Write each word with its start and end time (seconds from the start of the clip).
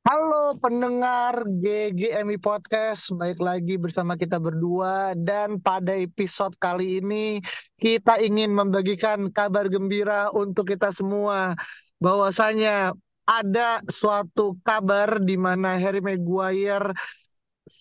Halo 0.00 0.56
pendengar 0.56 1.44
GGMI 1.60 2.40
Podcast, 2.40 3.12
baik 3.20 3.36
lagi 3.36 3.76
bersama 3.76 4.16
kita 4.16 4.40
berdua. 4.40 5.12
Dan 5.12 5.60
pada 5.60 5.92
episode 5.92 6.56
kali 6.56 7.04
ini 7.04 7.36
kita 7.76 8.16
ingin 8.16 8.48
membagikan 8.56 9.28
kabar 9.28 9.68
gembira 9.68 10.32
untuk 10.32 10.72
kita 10.72 10.88
semua. 10.88 11.52
Bahwasanya 12.00 12.96
ada 13.28 13.84
suatu 13.92 14.56
kabar 14.64 15.20
di 15.20 15.36
mana 15.36 15.76
Harry 15.76 16.00
Maguire 16.00 16.96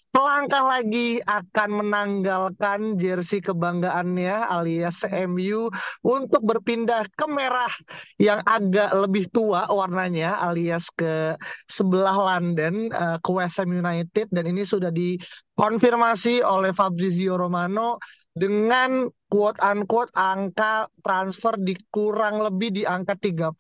selangkah 0.10 0.66
lagi 0.66 1.22
akan 1.22 1.86
menanggalkan 1.86 2.98
jersey 2.98 3.46
kebanggaannya 3.46 4.50
alias 4.50 5.06
MU 5.30 5.70
untuk 6.02 6.42
berpindah 6.42 7.06
ke 7.14 7.26
merah 7.30 7.70
yang 8.18 8.42
agak 8.44 8.90
lebih 8.98 9.30
tua 9.30 9.70
warnanya 9.70 10.42
alias 10.42 10.90
ke 10.90 11.38
sebelah 11.70 12.18
London 12.18 12.90
uh, 12.90 13.22
ke 13.22 13.30
West 13.30 13.62
Ham 13.62 13.70
United. 13.70 14.28
Dan 14.34 14.50
ini 14.50 14.66
sudah 14.66 14.90
dikonfirmasi 14.90 16.42
oleh 16.42 16.74
Fabrizio 16.74 17.38
Romano 17.38 18.02
dengan 18.38 19.10
quote 19.30 19.62
unquote 19.62 20.10
angka 20.18 20.90
transfer 21.06 21.54
di 21.58 21.78
kurang 21.94 22.42
lebih 22.42 22.74
di 22.74 22.84
angka 22.86 23.18
30 23.18 23.54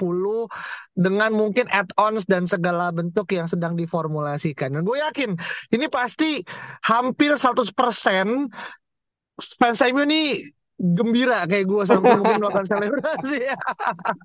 dengan 0.97 1.31
mungkin 1.33 1.69
add-ons 1.69 2.25
dan 2.25 2.49
segala 2.49 2.89
bentuk 2.89 3.29
yang 3.33 3.45
sedang 3.45 3.77
diformulasikan. 3.77 4.73
Dan 4.73 4.81
gue 4.85 4.97
yakin 4.97 5.37
ini 5.73 5.85
pasti 5.89 6.41
hampir 6.85 7.37
100% 7.37 7.73
fans 9.59 9.79
MU 9.93 10.03
ini 10.05 10.41
gembira 10.79 11.43
kayak 11.43 11.67
gue 11.67 11.83
sampai 11.83 12.15
mungkin 12.23 12.39
melakukan 12.39 12.65
selebrasi. 12.65 13.51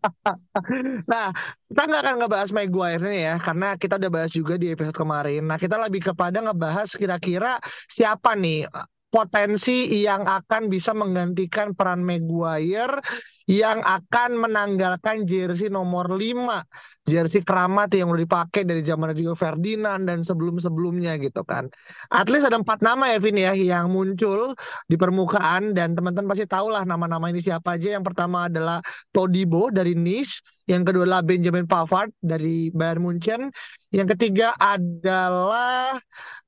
nah, 1.11 1.35
kita 1.67 1.83
nggak 1.83 2.03
akan 2.07 2.15
ngebahas 2.23 2.51
Maguire 2.55 3.03
nih 3.03 3.23
ya, 3.27 3.35
karena 3.43 3.69
kita 3.75 3.99
udah 3.99 4.11
bahas 4.11 4.31
juga 4.31 4.55
di 4.55 4.71
episode 4.71 4.95
kemarin. 4.95 5.43
Nah, 5.51 5.59
kita 5.59 5.75
lebih 5.83 6.15
kepada 6.15 6.39
ngebahas 6.39 6.95
kira-kira 6.95 7.59
siapa 7.91 8.39
nih 8.39 8.71
potensi 9.15 10.03
yang 10.03 10.27
akan 10.27 10.67
bisa 10.67 10.91
menggantikan 10.91 11.71
peran 11.79 12.03
Maguire 12.03 12.99
yang 13.47 13.79
akan 13.87 14.43
menanggalkan 14.43 15.23
jersey 15.23 15.71
nomor 15.71 16.11
5 16.11 16.67
jersey 17.05 17.45
keramat 17.45 17.93
yang 17.93 18.09
udah 18.09 18.25
dipakai 18.25 18.65
dari 18.65 18.81
zaman 18.81 19.13
Rio 19.13 19.37
Ferdinand 19.37 20.09
dan 20.09 20.25
sebelum-sebelumnya 20.25 21.21
gitu 21.21 21.45
kan. 21.45 21.69
At 22.09 22.33
least 22.33 22.49
ada 22.49 22.57
empat 22.57 22.81
nama 22.81 23.13
ya 23.13 23.21
Vin 23.21 23.37
ya 23.37 23.53
yang 23.53 23.93
muncul 23.93 24.57
di 24.89 24.97
permukaan 24.97 25.77
dan 25.77 25.93
teman-teman 25.93 26.33
pasti 26.33 26.49
tahu 26.49 26.73
lah 26.73 26.89
nama-nama 26.89 27.29
ini 27.29 27.45
siapa 27.45 27.77
aja. 27.77 28.01
Yang 28.01 28.09
pertama 28.09 28.49
adalah 28.49 28.81
Todibo 29.13 29.69
dari 29.69 29.93
Nice, 29.93 30.41
yang 30.65 30.83
kedua 30.89 31.05
adalah 31.05 31.23
Benjamin 31.23 31.69
Pavard 31.69 32.09
dari 32.25 32.73
Bayern 32.73 33.05
Munchen, 33.05 33.53
yang 33.93 34.09
ketiga 34.09 34.57
adalah 34.57 36.01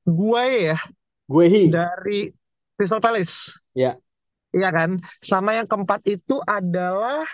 gue 0.08 0.44
ya. 0.72 0.78
Guehi. 1.28 1.68
Dari 1.68 2.32
Crystal 2.76 3.00
Palace. 3.00 3.56
Ya. 3.72 3.96
Iya 4.52 4.70
kan? 4.72 5.00
Sama 5.20 5.56
yang 5.56 5.68
keempat 5.68 6.04
itu 6.06 6.40
adalah 6.44 7.24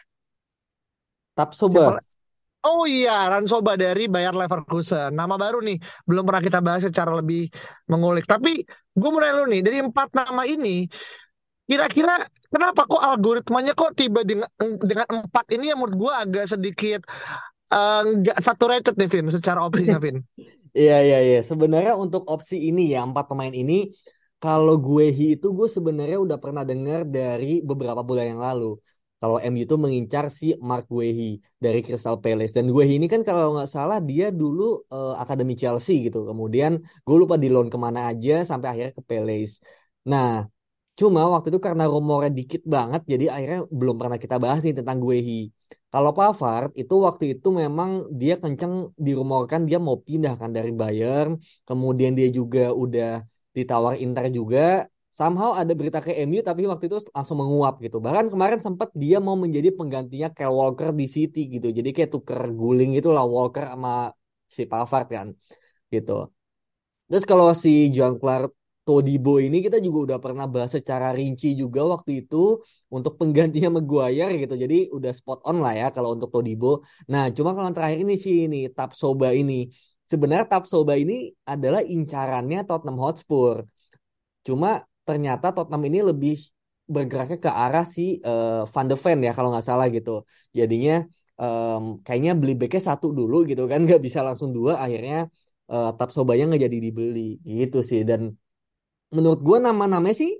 Tapsoba. 1.37 2.01
Oh 2.63 2.87
iya, 2.87 3.27
Ransoba 3.27 3.75
dari 3.75 4.07
Bayer 4.07 4.31
Leverkusen. 4.31 5.11
Nama 5.19 5.35
baru 5.35 5.59
nih, 5.67 5.83
belum 6.07 6.23
pernah 6.23 6.43
kita 6.47 6.59
bahas 6.63 6.87
secara 6.87 7.11
lebih 7.19 7.51
mengulik. 7.91 8.23
Tapi 8.23 8.63
gue 8.95 9.09
mau 9.11 9.19
nanya 9.19 9.43
lu 9.43 9.51
nih, 9.51 9.67
dari 9.67 9.83
empat 9.83 10.15
nama 10.15 10.47
ini, 10.47 10.87
kira-kira 11.67 12.23
kenapa 12.55 12.87
kok 12.87 13.03
algoritmanya 13.03 13.75
kok 13.75 13.99
tiba 13.99 14.23
dengan 14.23 14.47
dengan 14.79 15.27
empat 15.27 15.51
ini 15.59 15.75
yang 15.75 15.83
menurut 15.83 15.97
gue 15.99 16.13
agak 16.15 16.45
sedikit 16.55 17.03
nggak 18.23 18.39
uh, 18.39 18.43
saturated 18.45 18.95
nih, 18.95 19.09
Vin, 19.11 19.27
secara 19.35 19.67
opsinya, 19.67 19.99
Vin. 20.05 20.23
Iya, 20.71 21.03
iya, 21.03 21.19
iya. 21.19 21.41
Sebenarnya 21.43 21.99
untuk 21.99 22.31
opsi 22.31 22.63
ini 22.63 22.95
ya, 22.95 23.03
empat 23.03 23.27
pemain 23.27 23.51
ini, 23.51 23.91
kalau 24.43 24.75
gue 24.87 25.05
itu 25.35 25.47
gue 25.59 25.69
sebenarnya 25.77 26.19
udah 26.25 26.39
pernah 26.45 26.63
dengar 26.71 27.01
dari 27.17 27.47
beberapa 27.69 28.03
bulan 28.09 28.27
yang 28.33 28.43
lalu. 28.49 28.65
Kalau 29.23 29.39
MU 29.39 29.63
itu 29.67 29.77
mengincar 29.85 30.25
si 30.39 30.45
Mark 30.69 30.85
Guehi 30.91 31.39
dari 31.65 31.79
Crystal 31.87 32.17
Palace 32.25 32.53
dan 32.57 32.67
Guehi 32.75 32.93
ini 32.99 33.07
kan 33.15 33.23
kalau 33.29 33.55
nggak 33.55 33.71
salah 33.77 33.99
dia 34.11 34.27
dulu 34.41 34.63
uh, 34.95 35.15
akademi 35.23 35.55
Chelsea 35.61 35.95
gitu. 36.07 36.19
Kemudian 36.31 36.73
gue 37.07 37.17
lupa 37.23 37.37
di 37.43 37.47
loan 37.55 37.69
ke 37.75 37.79
mana 37.87 38.01
aja 38.11 38.33
sampai 38.51 38.67
akhirnya 38.71 38.93
ke 38.99 39.03
Palace. 39.11 39.55
Nah, 40.11 40.27
cuma 40.99 41.21
waktu 41.33 41.47
itu 41.55 41.61
karena 41.67 41.85
rumornya 41.93 42.31
dikit 42.39 42.63
banget 42.75 43.01
jadi 43.13 43.25
akhirnya 43.35 43.61
belum 43.79 43.95
pernah 44.01 44.19
kita 44.25 44.37
bahas 44.43 44.61
nih 44.67 44.75
tentang 44.83 44.99
Guehi. 45.05 45.55
Kalau 45.93 46.11
Pavard 46.19 46.71
itu 46.81 46.95
waktu 47.07 47.25
itu 47.39 47.49
memang 47.63 47.91
dia 48.21 48.35
kenceng 48.43 48.73
dirumorkan 49.07 49.61
dia 49.69 49.79
mau 49.87 49.97
pindah 50.07 50.35
kan 50.41 50.51
dari 50.57 50.71
Bayern. 50.81 51.39
Kemudian 51.69 52.13
dia 52.19 52.27
juga 52.39 52.61
udah 52.83 53.23
ditawar 53.57 53.95
Inter 54.05 54.27
juga 54.39 54.61
somehow 55.13 55.51
ada 55.61 55.73
berita 55.79 55.99
ke 56.01 56.11
MU 56.25 56.41
tapi 56.41 56.65
waktu 56.65 56.85
itu 56.89 56.97
langsung 57.17 57.37
menguap 57.43 57.75
gitu. 57.85 57.97
Bahkan 58.01 58.27
kemarin 58.33 58.61
sempat 58.67 58.89
dia 59.03 59.17
mau 59.27 59.37
menjadi 59.37 59.69
penggantinya 59.79 60.29
Kyle 60.33 60.57
Walker 60.57 60.91
di 61.01 61.07
City 61.17 61.41
gitu. 61.55 61.69
Jadi 61.69 61.89
kayak 61.95 62.11
tuker 62.15 62.41
guling 62.61 62.97
gitu 62.97 63.09
lah 63.17 63.25
Walker 63.29 63.65
sama 63.73 63.91
si 64.57 64.63
Pavard 64.71 65.07
kan 65.17 65.29
gitu. 65.93 66.33
Terus 67.09 67.25
kalau 67.31 67.47
si 67.53 67.93
John 67.95 68.17
Clark 68.21 68.51
Todibo 68.83 69.39
ini 69.39 69.63
kita 69.63 69.79
juga 69.79 69.99
udah 70.11 70.19
pernah 70.25 70.45
bahas 70.51 70.75
secara 70.75 71.15
rinci 71.15 71.55
juga 71.55 71.87
waktu 71.87 72.27
itu 72.27 72.59
untuk 72.91 73.15
penggantinya 73.21 73.79
Maguire 73.79 74.35
gitu. 74.43 74.55
Jadi 74.59 74.91
udah 74.97 75.13
spot 75.15 75.39
on 75.47 75.63
lah 75.63 75.73
ya 75.81 75.87
kalau 75.95 76.19
untuk 76.19 76.35
Todibo. 76.35 76.83
Nah, 77.13 77.31
cuma 77.37 77.55
kalau 77.55 77.71
terakhir 77.71 77.99
ini 78.03 78.15
sih 78.19 78.35
ini 78.51 78.59
Tapsoba 78.75 79.31
ini 79.41 79.71
sebenarnya 80.13 80.47
Tapsoba 80.53 80.95
ini 81.03 81.15
adalah 81.53 81.81
incarannya 81.97 82.59
Tottenham 82.69 82.99
Hotspur. 83.05 83.57
Cuma 84.47 84.69
ternyata 85.09 85.47
Tottenham 85.57 85.83
ini 85.89 85.99
lebih 86.11 86.37
bergeraknya 86.95 87.39
ke 87.45 87.51
arah 87.63 87.85
si 87.95 88.21
uh, 88.31 88.69
Van 88.73 88.87
de 88.91 88.97
Ven 89.03 89.19
ya 89.27 89.33
kalau 89.37 89.49
nggak 89.53 89.67
salah 89.71 89.87
gitu. 89.97 90.11
Jadinya 90.59 90.93
um, 91.43 91.83
kayaknya 92.05 92.33
beli 92.41 92.53
backnya 92.61 92.83
satu 92.91 93.07
dulu 93.19 93.37
gitu 93.51 93.63
kan 93.71 93.81
nggak 93.87 94.01
bisa 94.07 94.21
langsung 94.27 94.51
dua 94.57 94.73
akhirnya 94.85 95.17
uh, 95.73 95.91
Tapsobanya 95.99 96.43
nggak 96.49 96.63
jadi 96.69 96.79
dibeli 96.87 97.41
gitu 97.43 97.79
sih 97.91 98.01
dan 98.09 98.21
menurut 99.13 99.41
gue 99.45 99.59
nama-namanya 99.61 100.17
sih 100.23 100.33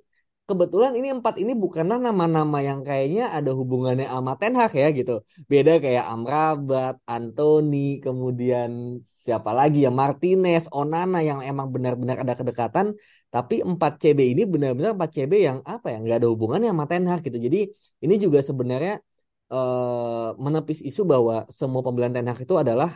kebetulan 0.49 0.93
ini 0.99 1.09
empat 1.17 1.35
ini 1.43 1.53
bukanlah 1.65 1.99
nama-nama 2.07 2.59
yang 2.69 2.81
kayaknya 2.89 3.23
ada 3.37 3.51
hubungannya 3.59 4.07
sama 4.15 4.33
Ten 4.41 4.55
Hag 4.59 4.73
ya 4.83 4.89
gitu. 4.99 5.13
Beda 5.51 5.73
kayak 5.85 6.05
Amrabat, 6.13 6.95
Anthony, 7.07 8.03
kemudian 8.05 8.71
siapa 9.25 9.51
lagi 9.59 9.79
ya 9.87 9.91
Martinez, 10.01 10.65
Onana 10.75 11.19
yang 11.29 11.41
emang 11.51 11.69
benar-benar 11.75 12.17
ada 12.23 12.35
kedekatan. 12.39 12.87
Tapi 13.33 13.55
4 13.65 13.93
CB 14.03 14.21
ini 14.33 14.43
benar-benar 14.45 14.93
4 14.99 15.11
CB 15.17 15.33
yang 15.49 15.59
apa 15.65 15.87
ya 15.93 15.97
nggak 16.03 16.19
ada 16.21 16.29
hubungannya 16.33 16.69
sama 16.73 16.85
Ten 16.91 17.05
Hag 17.11 17.21
gitu. 17.27 17.39
Jadi 17.47 17.59
ini 18.05 18.15
juga 18.25 18.39
sebenarnya 18.45 18.93
uh, 19.55 20.37
menepis 20.45 20.79
isu 20.89 21.03
bahwa 21.13 21.35
semua 21.59 21.81
pembelian 21.87 22.13
Ten 22.17 22.27
Hag 22.29 22.39
itu 22.45 22.55
adalah 22.59 22.91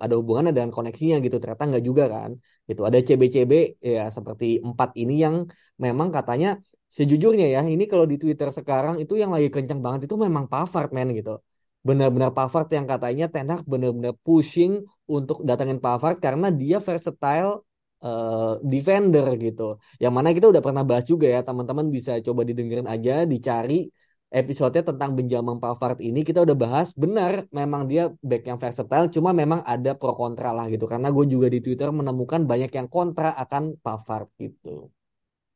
ada 0.00 0.14
hubungannya 0.16 0.56
dengan 0.56 0.72
koneksinya 0.72 1.20
gitu 1.20 1.36
ternyata 1.36 1.68
nggak 1.68 1.84
juga 1.84 2.04
kan 2.08 2.30
gitu 2.64 2.80
ada 2.88 2.96
CB-CB 2.96 3.52
ya 3.84 4.08
seperti 4.08 4.64
empat 4.64 4.96
ini 4.96 5.20
yang 5.20 5.44
memang 5.76 6.08
katanya 6.08 6.56
sejujurnya 6.96 7.46
ya 7.54 7.60
ini 7.74 7.84
kalau 7.92 8.04
di 8.12 8.16
Twitter 8.22 8.48
sekarang 8.58 8.94
itu 9.02 9.14
yang 9.22 9.30
lagi 9.34 9.48
kencang 9.54 9.80
banget 9.84 10.00
itu 10.06 10.16
memang 10.26 10.44
Pavard 10.52 10.90
men 10.96 11.08
gitu. 11.18 11.40
Benar-benar 11.88 12.30
Pavard 12.36 12.68
yang 12.76 12.86
katanya 12.92 13.24
Ten 13.32 13.48
Hag 13.50 13.62
benar-benar 13.72 14.14
pushing 14.26 14.72
untuk 15.16 15.42
datangin 15.48 15.78
Pavard 15.84 16.16
karena 16.24 16.46
dia 16.60 16.78
versatile 16.78 17.64
uh, 18.04 18.60
defender 18.62 19.26
gitu. 19.40 19.80
Yang 20.02 20.12
mana 20.16 20.28
kita 20.36 20.46
udah 20.52 20.62
pernah 20.66 20.84
bahas 20.90 21.04
juga 21.08 21.26
ya 21.34 21.40
teman-teman 21.48 21.86
bisa 21.96 22.12
coba 22.26 22.40
didengerin 22.48 22.86
aja 22.94 23.24
dicari 23.32 23.88
episode 24.32 24.78
tentang 24.88 25.10
Benjamin 25.18 25.58
Pavard 25.64 25.98
ini. 26.08 26.20
Kita 26.28 26.44
udah 26.46 26.56
bahas 26.64 26.88
benar 26.92 27.48
memang 27.52 27.88
dia 27.90 28.12
back 28.20 28.42
yang 28.50 28.58
versatile 28.60 29.06
cuma 29.14 29.30
memang 29.32 29.60
ada 29.64 29.96
pro 29.96 30.12
kontra 30.12 30.52
lah 30.52 30.68
gitu. 30.68 30.84
Karena 30.92 31.08
gue 31.08 31.24
juga 31.24 31.46
di 31.48 31.58
Twitter 31.64 31.88
menemukan 31.88 32.44
banyak 32.44 32.70
yang 32.78 32.88
kontra 32.92 33.32
akan 33.42 33.80
Pavard 33.84 34.28
gitu. 34.36 34.92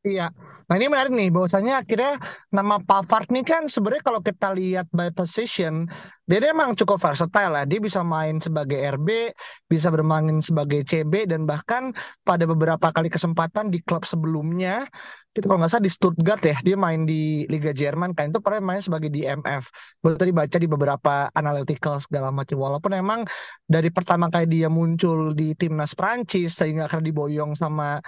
Iya. 0.07 0.31
Nah 0.67 0.75
ini 0.83 0.87
menarik 0.91 1.15
nih, 1.15 1.31
bahwasanya 1.31 1.83
akhirnya 1.83 2.19
nama 2.51 2.83
Pavard 2.83 3.31
nih 3.31 3.47
kan 3.47 3.63
sebenarnya 3.71 4.03
kalau 4.03 4.19
kita 4.19 4.51
lihat 4.51 4.87
by 4.91 5.15
position, 5.15 5.87
dia, 6.27 6.43
dia 6.43 6.51
emang 6.51 6.75
cukup 6.75 6.99
versatile 6.99 7.55
lah. 7.55 7.63
Dia 7.71 7.79
bisa 7.79 8.03
main 8.03 8.43
sebagai 8.43 8.75
RB, 8.99 9.31
bisa 9.71 9.95
bermain 9.95 10.43
sebagai 10.43 10.83
CB, 10.83 11.31
dan 11.31 11.47
bahkan 11.47 11.95
pada 12.27 12.51
beberapa 12.51 12.91
kali 12.91 13.07
kesempatan 13.07 13.71
di 13.71 13.79
klub 13.79 14.03
sebelumnya, 14.03 14.91
itu 15.39 15.47
kalau 15.47 15.63
nggak 15.63 15.71
salah 15.71 15.87
di 15.87 15.93
Stuttgart 15.95 16.43
ya, 16.43 16.59
dia 16.67 16.75
main 16.75 17.07
di 17.07 17.47
Liga 17.47 17.71
Jerman 17.71 18.11
kan, 18.19 18.35
itu 18.35 18.43
pernah 18.43 18.75
main 18.75 18.83
sebagai 18.83 19.07
di 19.07 19.23
MF. 19.23 19.71
Baru 20.03 20.19
tadi 20.19 20.35
baca 20.35 20.57
di 20.59 20.67
beberapa 20.67 21.31
analytical 21.31 22.03
segala 22.03 22.35
macam. 22.35 22.59
Walaupun 22.59 22.91
emang 22.91 23.23
dari 23.71 23.95
pertama 23.95 24.27
kali 24.35 24.51
dia 24.51 24.67
muncul 24.67 25.31
di 25.31 25.55
timnas 25.55 25.95
Prancis, 25.95 26.59
sehingga 26.59 26.91
akan 26.91 27.07
diboyong 27.07 27.55
sama 27.55 28.03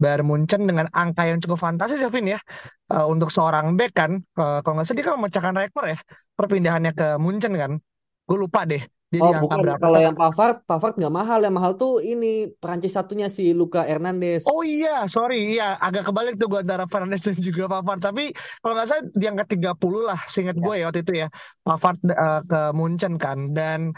Bayern 0.00 0.26
Munchen 0.26 0.66
dengan 0.66 0.86
angka 0.90 1.22
yang 1.24 1.38
cukup 1.38 1.58
fantastis 1.62 2.02
ya 2.02 2.10
Vin 2.10 2.26
ya. 2.34 2.40
Uh, 2.92 3.08
untuk 3.08 3.32
seorang 3.32 3.78
back 3.78 3.96
kan 3.96 4.20
uh, 4.36 4.60
kalau 4.60 4.76
nggak 4.76 4.86
salah 4.86 4.98
dia 5.00 5.06
kan 5.08 5.14
memecahkan 5.16 5.54
rekor 5.56 5.84
ya 5.88 5.98
perpindahannya 6.34 6.92
ke 6.92 7.06
Munchen 7.22 7.54
kan. 7.54 7.72
Gue 8.24 8.38
lupa 8.40 8.64
deh 8.64 8.82
dia 9.14 9.22
Oh 9.22 9.30
di 9.30 9.36
angka 9.38 9.46
bukan, 9.46 9.58
berapa 9.62 9.78
kalau 9.78 9.94
tapi 9.94 10.06
yang 10.10 10.16
Pavard, 10.18 10.56
Pavard 10.66 10.94
nggak 10.98 11.14
mahal. 11.14 11.38
Yang 11.46 11.54
mahal 11.54 11.72
tuh 11.78 11.92
ini 12.02 12.50
Perancis 12.58 12.98
satunya 12.98 13.30
si 13.30 13.54
Luka 13.54 13.86
Hernandez. 13.86 14.42
oh 14.50 14.66
iya 14.66 15.06
sorry. 15.06 15.54
Iya 15.54 15.78
agak 15.78 16.10
kebalik 16.10 16.34
tuh 16.34 16.50
gue 16.50 16.60
antara 16.66 16.90
Fernandes 16.90 17.22
dan 17.22 17.38
juga 17.38 17.70
Pavard. 17.70 18.02
Tapi 18.02 18.34
kalau 18.58 18.74
nggak 18.74 18.88
salah 18.90 19.04
di 19.14 19.26
angka 19.30 19.44
30 19.54 19.78
lah 20.02 20.18
seingat 20.26 20.56
gue 20.58 20.74
Ya. 20.74 20.80
ya 20.82 20.84
waktu 20.90 21.00
itu 21.06 21.12
ya 21.14 21.28
Pavard 21.62 21.98
uh, 22.10 22.42
ke 22.42 22.60
Munchen 22.74 23.14
kan. 23.14 23.54
Dan 23.54 23.94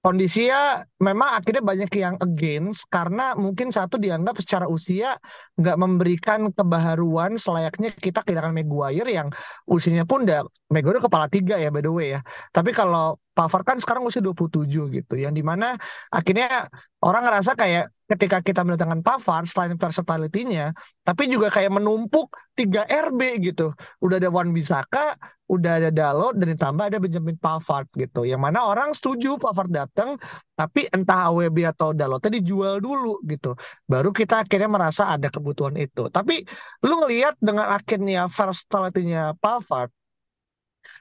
Kondisinya 0.00 0.80
memang 0.96 1.36
akhirnya 1.36 1.60
banyak 1.60 1.92
yang 1.92 2.16
against 2.24 2.88
karena 2.88 3.36
mungkin 3.36 3.68
satu 3.68 4.00
dianggap 4.00 4.40
secara 4.40 4.64
usia 4.64 5.20
nggak 5.60 5.76
memberikan 5.76 6.48
kebaharuan 6.56 7.36
selayaknya 7.36 7.92
kita 7.92 8.24
kehilangan 8.24 8.56
Maguire 8.56 9.04
yang 9.04 9.28
usianya 9.68 10.08
pun 10.08 10.24
udah 10.24 10.40
Maguire 10.72 11.04
kepala 11.04 11.28
tiga 11.28 11.60
ya 11.60 11.68
by 11.68 11.84
the 11.84 11.92
way 11.92 12.16
ya. 12.16 12.24
Tapi 12.48 12.72
kalau 12.72 13.20
Pavard 13.36 13.68
kan 13.68 13.76
sekarang 13.76 14.00
usia 14.08 14.24
27 14.24 14.72
gitu 14.72 15.14
yang 15.20 15.36
di 15.36 15.44
mana 15.44 15.76
akhirnya 16.08 16.72
orang 17.04 17.22
ngerasa 17.28 17.52
kayak 17.52 17.92
ketika 18.10 18.42
kita 18.42 18.66
mendatangkan 18.66 19.06
Pavard 19.06 19.46
selain 19.46 19.78
versatility-nya 19.78 20.74
tapi 21.06 21.30
juga 21.30 21.46
kayak 21.50 21.78
menumpuk 21.78 22.34
3 22.58 22.86
RB 22.86 23.20
gitu. 23.40 23.70
Udah 24.02 24.18
ada 24.18 24.28
Wan 24.28 24.50
Bisaka, 24.50 25.14
udah 25.50 25.82
ada 25.82 25.90
Dalot 25.90 26.38
dan 26.38 26.54
ditambah 26.54 26.84
ada 26.90 26.98
Benjamin 26.98 27.38
Pavard 27.38 27.86
gitu. 27.94 28.22
Yang 28.26 28.42
mana 28.42 28.66
orang 28.66 28.94
setuju 28.94 29.38
Pavard 29.38 29.70
datang, 29.70 30.18
tapi 30.54 30.86
entah 30.90 31.30
AWB 31.30 31.66
atau 31.70 31.90
Dalotnya 31.90 32.38
dijual 32.38 32.78
dulu 32.78 33.22
gitu. 33.26 33.58
Baru 33.86 34.14
kita 34.14 34.46
akhirnya 34.46 34.70
merasa 34.70 35.10
ada 35.10 35.30
kebutuhan 35.30 35.74
itu. 35.78 36.06
Tapi 36.10 36.46
lu 36.86 36.94
ngelihat 37.06 37.38
dengan 37.42 37.74
akhirnya 37.74 38.30
versatility-nya 38.30 39.38
Pavard, 39.38 39.90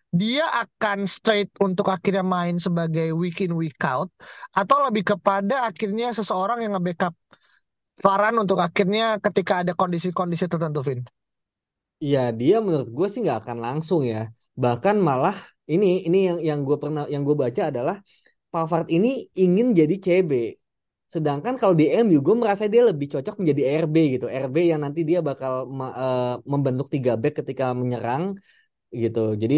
dia 0.10 0.46
akan 0.50 1.06
straight 1.06 1.54
untuk 1.62 1.90
akhirnya 1.94 2.26
main 2.26 2.58
sebagai 2.58 3.14
week 3.14 3.46
in 3.46 3.54
week 3.54 3.78
out 3.86 4.10
atau 4.52 4.82
lebih 4.90 5.14
kepada 5.14 5.70
akhirnya 5.70 6.10
seseorang 6.14 6.66
yang 6.66 6.74
nge-backup 6.78 7.14
Varane 8.00 8.40
untuk 8.40 8.64
akhirnya 8.64 9.20
ketika 9.20 9.62
ada 9.62 9.76
kondisi-kondisi 9.76 10.48
tertentu, 10.48 10.80
Vin. 10.88 11.04
Iya, 12.00 12.32
dia 12.32 12.64
menurut 12.64 12.88
gue 12.88 13.08
sih 13.12 13.20
nggak 13.20 13.44
akan 13.44 13.58
langsung 13.60 14.08
ya. 14.08 14.32
Bahkan 14.56 14.96
malah 15.04 15.36
ini 15.68 16.08
ini 16.08 16.32
yang 16.32 16.40
yang 16.40 16.60
gue 16.64 16.78
pernah 16.80 17.04
yang 17.12 17.28
gue 17.28 17.36
baca 17.36 17.62
adalah 17.68 18.00
Pavard 18.50 18.88
ini 18.88 19.28
ingin 19.36 19.76
jadi 19.76 19.96
CB. 20.00 20.32
Sedangkan 21.12 21.60
kalau 21.60 21.76
di 21.76 21.92
MU 21.92 22.24
gue 22.24 22.36
merasa 22.40 22.72
dia 22.72 22.88
lebih 22.88 23.12
cocok 23.12 23.36
menjadi 23.44 23.84
RB 23.84 23.96
gitu. 24.16 24.26
RB 24.32 24.56
yang 24.72 24.80
nanti 24.80 25.04
dia 25.04 25.20
bakal 25.20 25.68
eh, 25.68 26.36
membentuk 26.48 26.88
tiga 26.88 27.20
back 27.20 27.44
ketika 27.44 27.76
menyerang 27.76 28.40
gitu. 29.04 29.20
Jadi 29.42 29.56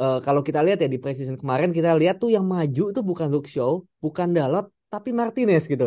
eh, 0.00 0.16
kalau 0.26 0.40
kita 0.48 0.60
lihat 0.66 0.78
ya 0.84 0.88
di 0.94 0.98
preseason 1.02 1.36
kemarin 1.42 1.70
kita 1.76 1.90
lihat 2.00 2.16
tuh 2.22 2.30
yang 2.36 2.44
maju 2.54 2.82
tuh 2.96 3.02
bukan 3.10 3.28
Luke 3.32 3.48
Shaw, 3.54 3.72
bukan 4.04 4.28
Dalot, 4.36 4.64
tapi 4.92 5.10
Martinez 5.20 5.62
gitu. 5.72 5.84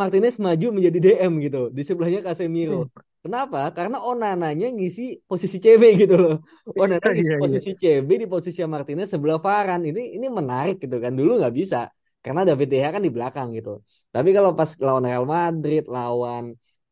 Martinez 0.00 0.34
maju 0.46 0.66
menjadi 0.76 0.98
DM 1.04 1.32
gitu. 1.46 1.58
Di 1.76 1.82
sebelahnya 1.88 2.20
Casemiro. 2.26 2.76
Hmm. 2.76 2.88
Kenapa? 3.24 3.58
Karena 3.76 3.96
Onananya 4.10 4.66
ngisi 4.76 5.02
posisi 5.30 5.56
CB 5.64 5.84
gitu 6.02 6.14
loh. 6.22 6.34
Onana 6.82 7.06
ngisi 7.14 7.32
Iya, 7.32 7.34
iya. 7.42 7.42
posisi 7.42 7.70
CB 7.80 8.10
di 8.22 8.26
posisi 8.34 8.60
Martinez 8.74 9.08
sebelah 9.14 9.38
Varane. 9.46 9.86
Ini 9.92 10.02
ini 10.16 10.26
menarik 10.38 10.76
gitu 10.84 10.96
kan. 11.04 11.12
Dulu 11.18 11.30
nggak 11.40 11.54
bisa. 11.60 11.78
Karena 12.24 12.40
David 12.48 12.68
De 12.72 12.76
Gea 12.82 12.90
kan 12.94 13.02
di 13.06 13.12
belakang 13.16 13.48
gitu. 13.58 13.70
Tapi 14.14 14.28
kalau 14.36 14.50
pas 14.58 14.70
lawan 14.86 15.04
Real 15.08 15.24
Madrid, 15.36 15.82
lawan 15.96 16.44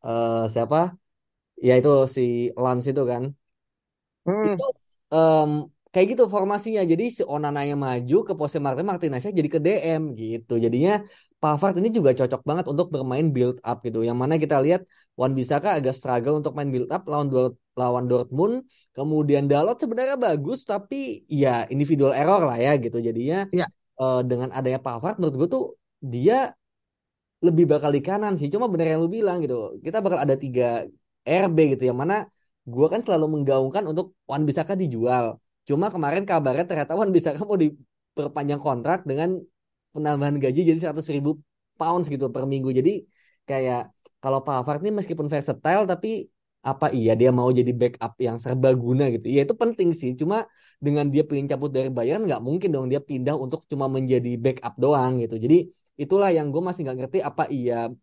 eh, 0.05 0.43
siapa? 0.53 0.77
Ya 1.67 1.73
itu 1.79 1.89
si 2.15 2.21
Lance 2.63 2.87
itu 2.93 3.03
kan 3.11 3.23
Hmm. 4.25 4.55
itu 4.55 4.63
em, 5.15 5.49
kayak 5.91 6.07
gitu 6.11 6.23
formasinya. 6.35 6.81
Jadi 6.91 7.03
si 7.17 7.21
Onananya 7.33 7.75
maju 7.85 8.17
ke 8.27 8.33
posisi 8.39 8.59
Martin 8.65 8.85
Martineznya 8.91 9.31
jadi 9.39 9.49
ke 9.55 9.59
DM 9.65 10.01
gitu. 10.21 10.53
Jadinya 10.65 10.93
Pavard 11.41 11.75
ini 11.79 11.89
juga 11.97 12.11
cocok 12.19 12.41
banget 12.49 12.65
untuk 12.73 12.87
bermain 12.93 13.27
build 13.35 13.57
up 13.69 13.77
gitu. 13.85 13.99
Yang 14.07 14.17
mana 14.21 14.33
kita 14.43 14.55
lihat 14.65 14.81
Wan 15.19 15.31
Bisaka 15.37 15.69
agak 15.77 15.93
struggle 15.99 16.35
untuk 16.41 16.53
main 16.57 16.69
build 16.73 16.89
up 16.95 17.01
lawan 17.11 17.27
lawan 17.81 18.05
Dortmund. 18.11 18.55
Kemudian 18.95 19.43
Dalot 19.51 19.77
sebenarnya 19.83 20.15
bagus 20.25 20.59
tapi 20.71 21.23
ya 21.41 21.67
individual 21.73 22.11
error 22.19 22.41
lah 22.49 22.57
ya 22.65 22.71
gitu. 22.85 22.97
Jadinya 23.07 23.37
Ya, 23.59 23.65
eh, 24.01 24.19
dengan 24.29 24.49
adanya 24.57 24.79
Pavard 24.85 25.15
menurut 25.19 25.35
gue 25.39 25.49
tuh 25.55 25.63
dia 26.03 26.55
lebih 27.45 27.65
bakal 27.71 27.91
di 27.95 28.01
kanan 28.07 28.33
sih. 28.39 28.47
Cuma 28.53 28.65
bener 28.71 28.87
yang 28.95 28.99
lu 29.03 29.09
bilang 29.17 29.37
gitu. 29.43 29.55
Kita 29.85 29.97
bakal 30.05 30.19
ada 30.25 30.35
tiga 30.43 30.63
RB 31.45 31.57
gitu. 31.75 31.83
Yang 31.89 31.99
mana 32.03 32.15
gue 32.73 32.87
kan 32.93 33.01
selalu 33.05 33.25
menggaungkan 33.33 33.83
untuk 33.91 34.17
Wan 34.29 34.43
Bisaka 34.47 34.73
dijual. 34.73 35.37
Cuma 35.69 35.89
kemarin 35.93 36.23
kabarnya 36.29 36.65
ternyata 36.69 36.93
Wan 36.99 37.09
Bisaka 37.15 37.41
mau 37.45 37.57
diperpanjang 37.57 38.61
kontrak 38.61 38.99
dengan 39.09 39.29
penambahan 39.93 40.35
gaji 40.43 40.59
jadi 40.69 40.79
100 40.89 41.05
ribu 41.13 41.29
pounds 41.79 42.09
gitu 42.09 42.25
per 42.33 42.43
minggu. 42.49 42.69
Jadi 42.73 43.05
kayak 43.49 43.93
kalau 44.23 44.41
Pavard 44.41 44.81
ini 44.81 44.91
meskipun 44.99 45.27
versatile 45.29 45.85
tapi 45.85 46.25
apa 46.65 46.89
iya 46.97 47.13
dia 47.13 47.29
mau 47.29 47.45
jadi 47.53 47.69
backup 47.81 48.17
yang 48.17 48.37
serbaguna 48.41 49.13
gitu. 49.13 49.29
Ya 49.29 49.45
itu 49.45 49.53
penting 49.53 49.89
sih. 49.93 50.11
Cuma 50.17 50.49
dengan 50.81 51.05
dia 51.13 51.21
pengen 51.21 51.45
cabut 51.45 51.69
dari 51.69 51.93
Bayern 51.93 52.25
nggak 52.25 52.41
mungkin 52.41 52.69
dong 52.73 52.89
dia 52.91 52.97
pindah 53.09 53.37
untuk 53.37 53.61
cuma 53.69 53.85
menjadi 53.85 54.33
backup 54.41 54.73
doang 54.81 55.21
gitu. 55.21 55.37
Jadi 55.37 55.69
itulah 56.01 56.33
yang 56.33 56.49
gue 56.49 56.61
masih 56.65 56.81
nggak 56.83 56.97
ngerti 57.05 57.17
apa 57.21 57.43
iya 57.53 57.93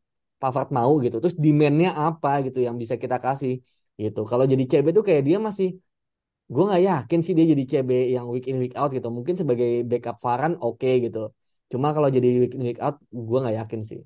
Pavard 0.41 0.71
mau 0.71 0.93
gitu. 1.05 1.17
Terus 1.23 1.35
demand-nya 1.35 1.91
apa 1.95 2.31
gitu 2.47 2.59
yang 2.67 2.77
bisa 2.83 2.95
kita 2.95 3.19
kasih 3.19 3.59
gitu. 4.07 4.21
Kalau 4.31 4.45
jadi 4.53 4.65
CB 4.71 4.87
tuh 4.97 5.05
kayak 5.09 5.23
dia 5.29 5.39
masih 5.39 5.69
gue 6.53 6.65
nggak 6.69 6.83
yakin 6.85 7.21
sih 7.25 7.33
dia 7.33 7.47
jadi 7.53 7.65
CB 7.71 7.91
yang 8.15 8.27
week 8.33 8.47
in 8.51 8.59
week 8.63 8.75
out 8.81 8.91
gitu. 8.97 9.09
Mungkin 9.09 9.35
sebagai 9.41 9.87
backup 9.87 10.17
Varane 10.25 10.57
oke 10.59 10.91
gitu. 11.05 11.31
Cuma 11.71 11.95
kalau 11.97 12.09
jadi 12.13 12.29
week 12.43 12.55
in 12.59 12.63
week 12.69 12.81
out 12.83 13.01
gue 13.09 13.39
nggak 13.43 13.57
yakin 13.65 13.81
sih. 13.87 14.01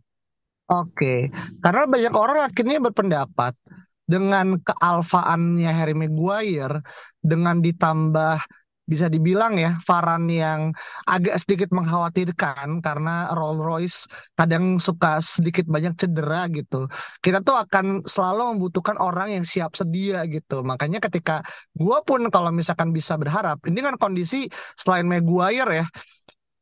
Oke, 0.66 1.30
karena 1.62 1.86
banyak 1.86 2.10
orang 2.10 2.38
akhirnya 2.50 2.82
berpendapat 2.82 3.54
dengan 4.02 4.58
kealfaannya 4.58 5.70
Harry 5.70 5.94
Maguire 5.94 6.82
dengan 7.22 7.62
ditambah 7.62 8.42
bisa 8.86 9.10
dibilang 9.10 9.58
ya 9.58 9.76
Varane 9.82 10.38
yang 10.38 10.60
agak 11.10 11.42
sedikit 11.42 11.74
mengkhawatirkan 11.74 12.80
karena 12.80 13.34
Rolls 13.34 13.60
Royce 13.60 13.98
kadang 14.38 14.78
suka 14.78 15.18
sedikit 15.18 15.66
banyak 15.66 15.98
cedera 15.98 16.46
gitu. 16.54 16.86
Kita 17.18 17.42
tuh 17.42 17.58
akan 17.58 18.06
selalu 18.06 18.56
membutuhkan 18.56 18.96
orang 19.02 19.34
yang 19.34 19.44
siap 19.44 19.74
sedia 19.74 20.22
gitu. 20.30 20.62
Makanya 20.62 21.02
ketika 21.02 21.42
gua 21.74 22.00
pun 22.06 22.30
kalau 22.30 22.54
misalkan 22.54 22.94
bisa 22.94 23.18
berharap 23.18 23.58
ini 23.66 23.82
kan 23.82 23.98
kondisi 23.98 24.46
selain 24.78 25.10
Maguire 25.10 25.84
ya 25.84 25.86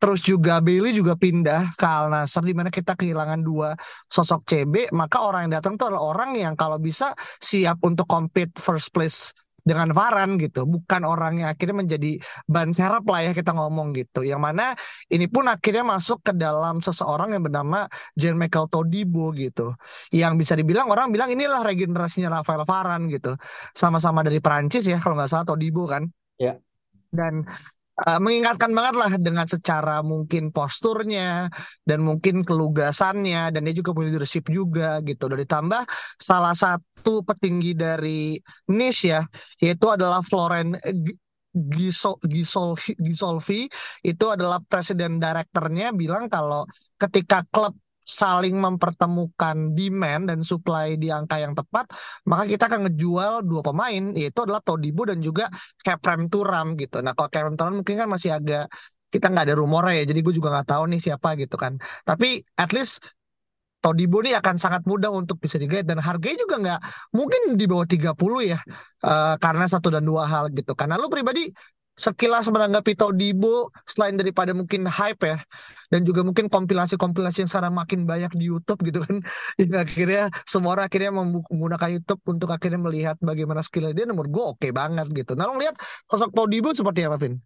Terus 0.05 0.21
juga 0.21 0.61
Bailey 0.61 0.93
juga 0.93 1.17
pindah 1.17 1.73
ke 1.81 1.87
Al 1.89 2.13
Nassr 2.13 2.45
di 2.45 2.53
mana 2.53 2.69
kita 2.69 2.93
kehilangan 2.93 3.41
dua 3.41 3.73
sosok 4.13 4.45
CB, 4.45 4.93
maka 4.93 5.25
orang 5.25 5.49
yang 5.49 5.57
datang 5.57 5.81
tuh 5.81 5.89
adalah 5.89 6.13
orang 6.13 6.37
yang 6.37 6.53
kalau 6.61 6.77
bisa 6.77 7.17
siap 7.41 7.81
untuk 7.81 8.05
compete 8.05 8.53
first 8.61 8.93
place 8.93 9.33
dengan 9.65 9.89
Varane 9.97 10.37
gitu, 10.37 10.69
bukan 10.69 11.03
orang 11.09 11.41
yang 11.41 11.49
akhirnya 11.49 11.77
menjadi 11.81 12.21
ban 12.45 12.71
serap 12.77 13.09
lah 13.09 13.25
ya 13.25 13.33
kita 13.33 13.57
ngomong 13.57 13.97
gitu. 13.97 14.21
Yang 14.21 14.41
mana 14.45 14.65
ini 15.09 15.25
pun 15.25 15.49
akhirnya 15.49 15.83
masuk 15.83 16.21
ke 16.21 16.33
dalam 16.37 16.85
seseorang 16.85 17.33
yang 17.33 17.43
bernama 17.43 17.89
Jean 18.15 18.37
Michael 18.37 18.69
Todibo 18.69 19.33
gitu. 19.33 19.73
Yang 20.13 20.33
bisa 20.45 20.55
dibilang 20.55 20.93
orang 20.93 21.09
bilang 21.11 21.33
inilah 21.33 21.65
regenerasinya 21.65 22.41
Rafael 22.41 22.69
Varane 22.69 23.09
gitu. 23.09 23.33
Sama-sama 23.73 24.21
dari 24.21 24.39
Perancis 24.45 24.85
ya 24.85 25.01
kalau 25.01 25.17
nggak 25.17 25.33
salah 25.33 25.49
Todibo 25.49 25.89
kan. 25.89 26.05
Ya. 26.37 26.61
Dan 27.09 27.49
Uh, 27.95 28.19
mengingatkan 28.19 28.75
banget 28.75 28.95
lah 28.99 29.13
dengan 29.23 29.47
secara 29.47 30.03
mungkin 30.03 30.51
posturnya 30.51 31.47
dan 31.87 32.03
mungkin 32.03 32.43
kelugasannya 32.43 33.55
dan 33.55 33.61
dia 33.63 33.71
juga 33.71 33.95
punya 33.95 34.11
leadership 34.11 34.51
juga 34.51 34.99
gitu. 35.07 35.31
Dan 35.31 35.39
ditambah 35.47 35.87
salah 36.19 36.59
satu 36.59 37.23
petinggi 37.23 37.79
dari 37.79 38.35
Nice 38.75 39.07
ya, 39.07 39.23
yaitu 39.63 39.87
adalah 39.95 40.27
Florent 40.27 40.75
G- 40.83 41.15
Gisol, 41.55 42.19
Gisol, 42.27 42.75
Gisolfi 42.99 43.71
itu 44.03 44.25
adalah 44.27 44.59
presiden 44.67 45.23
direkturnya 45.23 45.95
bilang 45.95 46.27
kalau 46.27 46.67
ketika 46.99 47.47
klub 47.47 47.79
saling 48.05 48.55
mempertemukan 48.61 49.73
demand 49.73 50.29
dan 50.31 50.41
supply 50.45 50.95
di 51.01 51.09
angka 51.09 51.41
yang 51.41 51.57
tepat, 51.57 51.89
maka 52.29 52.45
kita 52.45 52.69
akan 52.69 52.81
ngejual 52.89 53.33
dua 53.49 53.61
pemain, 53.65 54.13
yaitu 54.13 54.39
adalah 54.45 54.61
Todibo 54.61 55.09
dan 55.09 55.25
juga 55.25 55.49
Keprem 55.81 56.29
Turam 56.29 56.77
gitu. 56.77 57.01
Nah 57.01 57.17
kalau 57.17 57.29
Keprem 57.33 57.57
Turam 57.57 57.73
mungkin 57.81 57.97
kan 57.97 58.09
masih 58.13 58.37
agak 58.37 58.69
kita 59.09 59.31
nggak 59.31 59.45
ada 59.51 59.57
rumornya 59.57 59.95
ya, 60.03 60.05
jadi 60.11 60.21
gue 60.27 60.35
juga 60.37 60.49
nggak 60.53 60.69
tahu 60.75 60.83
nih 60.91 61.01
siapa 61.01 61.29
gitu 61.41 61.57
kan. 61.57 61.79
Tapi 62.05 62.43
at 62.61 62.71
least 62.77 63.01
Todibo 63.85 64.25
ini 64.25 64.33
akan 64.33 64.57
sangat 64.57 64.89
mudah 64.89 65.13
untuk 65.13 65.37
bisa 65.45 65.61
digait 65.61 65.85
dan 65.85 66.01
harganya 66.01 66.41
juga 66.41 66.57
nggak 66.57 66.81
mungkin 67.13 67.61
di 67.61 67.69
bawah 67.69 67.85
30 67.85 68.41
ya 68.41 68.57
uh, 69.05 69.37
karena 69.37 69.69
satu 69.69 69.93
dan 69.93 70.09
dua 70.09 70.25
hal 70.25 70.49
gitu. 70.57 70.73
Karena 70.73 70.97
lu 70.97 71.13
pribadi 71.13 71.53
sekilas 71.95 72.51
menanggapi 72.51 72.99
Todibo 72.99 73.71
selain 73.87 74.19
daripada 74.19 74.51
mungkin 74.51 74.83
hype 74.87 75.23
ya 75.23 75.39
dan 75.95 76.03
juga 76.03 76.27
mungkin 76.27 76.51
kompilasi-kompilasi 76.51 77.47
yang 77.47 77.51
sekarang 77.51 77.75
makin 77.79 78.03
banyak 78.03 78.35
di 78.35 78.51
YouTube 78.51 78.83
gitu 78.83 79.07
kan 79.07 79.23
yang 79.63 79.79
akhirnya 79.79 80.27
semua 80.43 80.75
orang 80.75 80.91
akhirnya 80.91 81.15
menggunakan 81.15 81.91
YouTube 81.95 82.21
untuk 82.27 82.51
akhirnya 82.51 82.83
melihat 82.83 83.17
bagaimana 83.23 83.63
skill 83.63 83.95
dia 83.95 84.07
nomor 84.11 84.27
gue 84.27 84.43
oke 84.43 84.59
okay 84.59 84.71
banget 84.75 85.07
gitu 85.15 85.39
nah 85.39 85.47
lo 85.47 85.55
lihat 85.55 85.79
sosok 86.11 86.35
Todibo 86.35 86.75
seperti 86.75 87.07
apa 87.07 87.19
Vin? 87.19 87.39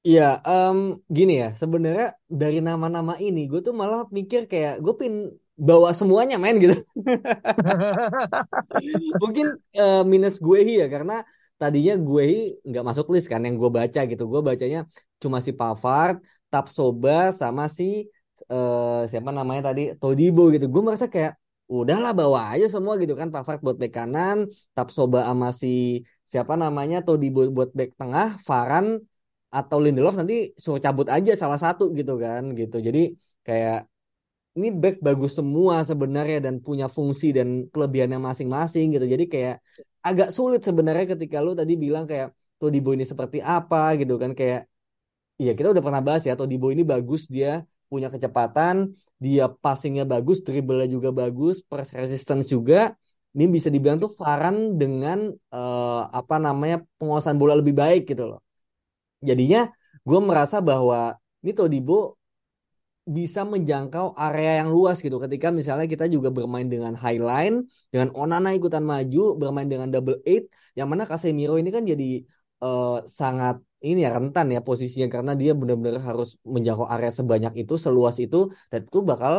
Iya, 0.00 0.40
um, 0.48 0.96
gini 1.12 1.44
ya 1.44 1.52
sebenarnya 1.52 2.16
dari 2.24 2.64
nama-nama 2.64 3.20
ini 3.20 3.44
gue 3.44 3.60
tuh 3.60 3.76
malah 3.76 4.08
mikir 4.08 4.48
kayak 4.48 4.80
gue 4.80 4.94
pin 4.96 5.28
bawa 5.60 5.92
semuanya 5.92 6.40
main 6.40 6.56
gitu 6.56 6.72
mungkin 9.20 9.60
uh, 9.76 10.00
minus 10.08 10.40
gue 10.40 10.64
ya 10.64 10.88
karena 10.88 11.20
tadinya 11.60 11.94
gue 12.08 12.24
nggak 12.68 12.84
masuk 12.88 13.06
list 13.12 13.26
kan 13.32 13.40
yang 13.46 13.56
gue 13.60 13.70
baca 13.78 14.00
gitu. 14.10 14.22
Gue 14.32 14.40
bacanya 14.48 14.78
cuma 15.22 15.38
si 15.46 15.52
Pavard, 15.60 16.14
Tapsoba 16.52 17.30
sama 17.40 17.64
si 17.76 18.08
uh, 18.52 19.04
siapa 19.10 19.30
namanya 19.38 19.62
tadi? 19.68 19.82
Todibo 20.00 20.42
gitu. 20.54 20.66
Gue 20.72 20.82
merasa 20.86 21.06
kayak 21.14 21.32
udahlah 21.70 22.12
bawa 22.20 22.40
aja 22.56 22.66
semua 22.74 22.94
gitu 23.02 23.12
kan. 23.20 23.28
Pavard 23.34 23.60
buat 23.64 23.76
bek 23.82 23.92
kanan 23.98 24.48
Tapsoba 24.76 25.18
sama 25.28 25.48
si 25.60 25.68
siapa 26.24 26.54
namanya 26.56 26.96
Todibo 27.06 27.40
buat 27.56 27.70
bek 27.78 27.90
tengah 28.00 28.40
Varan 28.48 28.86
atau 29.50 29.76
Lindelof 29.82 30.14
nanti 30.14 30.54
suruh 30.62 30.78
cabut 30.78 31.10
aja 31.10 31.32
salah 31.42 31.58
satu 31.64 31.90
gitu 31.98 32.12
kan 32.24 32.42
gitu. 32.56 32.76
Jadi 32.86 33.00
kayak 33.46 33.89
ini 34.58 34.68
back 34.74 34.98
bagus 34.98 35.38
semua 35.38 35.86
sebenarnya 35.86 36.38
dan 36.46 36.58
punya 36.58 36.86
fungsi 36.90 37.30
dan 37.30 37.70
kelebihannya 37.70 38.18
masing-masing 38.18 38.94
gitu. 38.94 39.06
Jadi 39.06 39.24
kayak 39.30 39.56
agak 40.02 40.28
sulit 40.34 40.60
sebenarnya 40.66 41.14
ketika 41.14 41.38
lu 41.38 41.54
tadi 41.54 41.78
bilang 41.78 42.04
kayak 42.10 42.34
Todibo 42.60 42.92
ini 42.92 43.08
seperti 43.08 43.38
apa 43.40 43.94
gitu 43.96 44.18
kan. 44.18 44.34
Kayak 44.34 44.66
iya 45.40 45.54
kita 45.56 45.72
udah 45.72 45.84
pernah 45.86 46.02
bahas 46.02 46.22
ya 46.26 46.34
Todibo 46.34 46.68
ini 46.74 46.82
bagus 46.82 47.30
dia 47.30 47.64
punya 47.90 48.06
kecepatan 48.06 48.94
dia 49.20 49.50
passingnya 49.50 50.08
bagus 50.08 50.40
dribblenya 50.40 50.88
juga 50.88 51.10
bagus 51.14 51.62
press 51.62 51.94
resistance 51.94 52.50
juga. 52.50 52.96
Ini 53.30 53.46
bisa 53.46 53.70
dibilang 53.70 54.02
tuh 54.02 54.10
Varan 54.18 54.74
dengan 54.74 55.30
uh, 55.54 56.02
apa 56.10 56.42
namanya 56.42 56.82
penguasaan 56.98 57.38
bola 57.38 57.54
lebih 57.54 57.78
baik 57.78 58.10
gitu 58.10 58.26
loh. 58.26 58.40
Jadinya 59.22 59.70
gue 60.02 60.18
merasa 60.18 60.58
bahwa 60.58 61.14
ini 61.44 61.54
Todibo 61.54 62.19
bisa 63.16 63.40
menjangkau 63.52 64.06
area 64.14 64.62
yang 64.62 64.68
luas 64.74 64.96
gitu. 65.04 65.16
Ketika 65.24 65.48
misalnya 65.58 65.86
kita 65.92 66.04
juga 66.14 66.28
bermain 66.36 66.68
dengan 66.74 66.94
highline, 67.02 67.66
dengan 67.92 68.08
Onana 68.14 68.48
ikutan 68.58 68.84
maju, 68.92 69.34
bermain 69.40 69.68
dengan 69.72 69.88
double 69.94 70.22
eight, 70.30 70.44
yang 70.78 70.86
mana 70.90 71.02
Casemiro 71.10 71.54
ini 71.58 71.70
kan 71.76 71.82
jadi 71.92 72.22
uh, 72.62 73.02
sangat 73.18 73.58
ini 73.82 73.98
ya 74.06 74.10
rentan 74.16 74.46
ya 74.54 74.60
posisinya 74.68 75.08
karena 75.14 75.32
dia 75.40 75.52
benar-benar 75.60 76.00
harus 76.08 76.28
menjangkau 76.54 76.86
area 76.94 77.10
sebanyak 77.10 77.52
itu, 77.66 77.74
seluas 77.84 78.16
itu, 78.24 78.36
dan 78.70 78.80
itu 78.86 78.98
bakal 79.10 79.34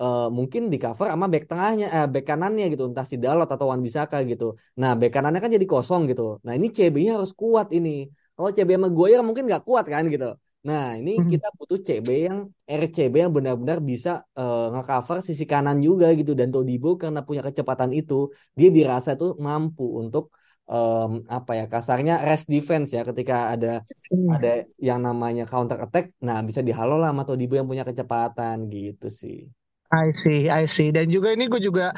uh, 0.00 0.28
mungkin 0.38 0.62
di 0.72 0.76
cover 0.80 1.06
sama 1.12 1.26
back 1.32 1.44
tengahnya, 1.50 1.86
eh, 1.96 2.06
back 2.12 2.24
kanannya 2.30 2.64
gitu, 2.72 2.82
entah 2.90 3.04
si 3.10 3.16
Dalot 3.22 3.48
atau 3.54 3.66
Wan 3.70 3.82
Bisaka 3.86 4.16
gitu. 4.30 4.56
Nah, 4.80 4.90
back 5.00 5.12
kanannya 5.14 5.40
kan 5.44 5.50
jadi 5.56 5.66
kosong 5.68 6.02
gitu. 6.10 6.22
Nah, 6.46 6.52
ini 6.58 6.66
CB-nya 6.76 7.20
harus 7.20 7.32
kuat 7.36 7.68
ini. 7.76 8.08
Kalau 8.32 8.50
CB 8.56 8.70
sama 8.80 8.88
Goyer 8.88 9.20
mungkin 9.20 9.44
nggak 9.48 9.62
kuat 9.68 9.84
kan 9.84 10.08
gitu. 10.08 10.26
Nah, 10.68 10.92
ini 11.00 11.16
hmm. 11.16 11.28
kita 11.32 11.48
butuh 11.56 11.78
CB 11.86 12.08
yang 12.28 12.38
RCB 12.68 13.14
yang 13.24 13.32
benar-benar 13.32 13.78
bisa 13.80 14.10
uh, 14.36 14.68
ngecover 14.72 15.24
sisi 15.24 15.44
kanan 15.48 15.80
juga 15.80 16.12
gitu 16.12 16.32
dan 16.36 16.52
Todibo 16.52 17.00
karena 17.00 17.24
punya 17.24 17.40
kecepatan 17.40 17.90
itu, 17.96 18.28
dia 18.58 18.68
dirasa 18.68 19.16
tuh 19.16 19.40
mampu 19.40 19.84
untuk 20.02 20.24
um, 20.68 21.24
apa 21.36 21.52
ya 21.58 21.64
kasarnya 21.64 22.12
rest 22.28 22.46
defense 22.52 22.88
ya 22.96 23.02
ketika 23.08 23.56
ada 23.56 23.68
hmm. 24.12 24.36
ada 24.36 24.48
yang 24.76 25.00
namanya 25.00 25.42
counter 25.48 25.78
attack, 25.80 26.12
nah 26.26 26.38
bisa 26.44 26.60
dihalau 26.60 26.96
lah 27.00 27.08
sama 27.12 27.24
Todibo 27.24 27.56
yang 27.56 27.68
punya 27.70 27.84
kecepatan 27.88 28.56
gitu 28.68 29.08
sih. 29.08 29.59
I 29.90 30.14
see, 30.14 30.46
I 30.46 30.70
see. 30.70 30.94
Dan 30.94 31.10
juga 31.10 31.34
ini 31.34 31.50
gue 31.50 31.58
juga 31.58 31.90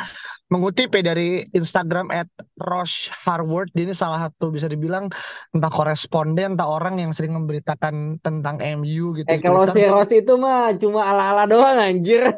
mengutip 0.49 0.97
ya 0.97 1.13
dari 1.13 1.45
Instagram 1.53 2.09
at 2.09 2.29
Rosh 2.57 3.13
Harvard. 3.13 3.69
Ini 3.77 3.93
salah 3.93 4.29
satu 4.29 4.49
bisa 4.49 4.65
dibilang 4.65 5.13
entah 5.53 5.69
koresponden, 5.69 6.57
entah 6.57 6.69
orang 6.69 7.01
yang 7.01 7.13
sering 7.13 7.37
memberitakan 7.37 8.17
tentang 8.25 8.57
MU 8.81 9.13
gitu. 9.17 9.29
Eh 9.29 9.41
kalau 9.45 9.69
si 9.69 9.85
Rosh 9.85 10.17
itu 10.17 10.33
mah 10.41 10.73
cuma 10.81 11.05
ala-ala 11.05 11.45
doang 11.45 11.77
anjir. 11.77 12.33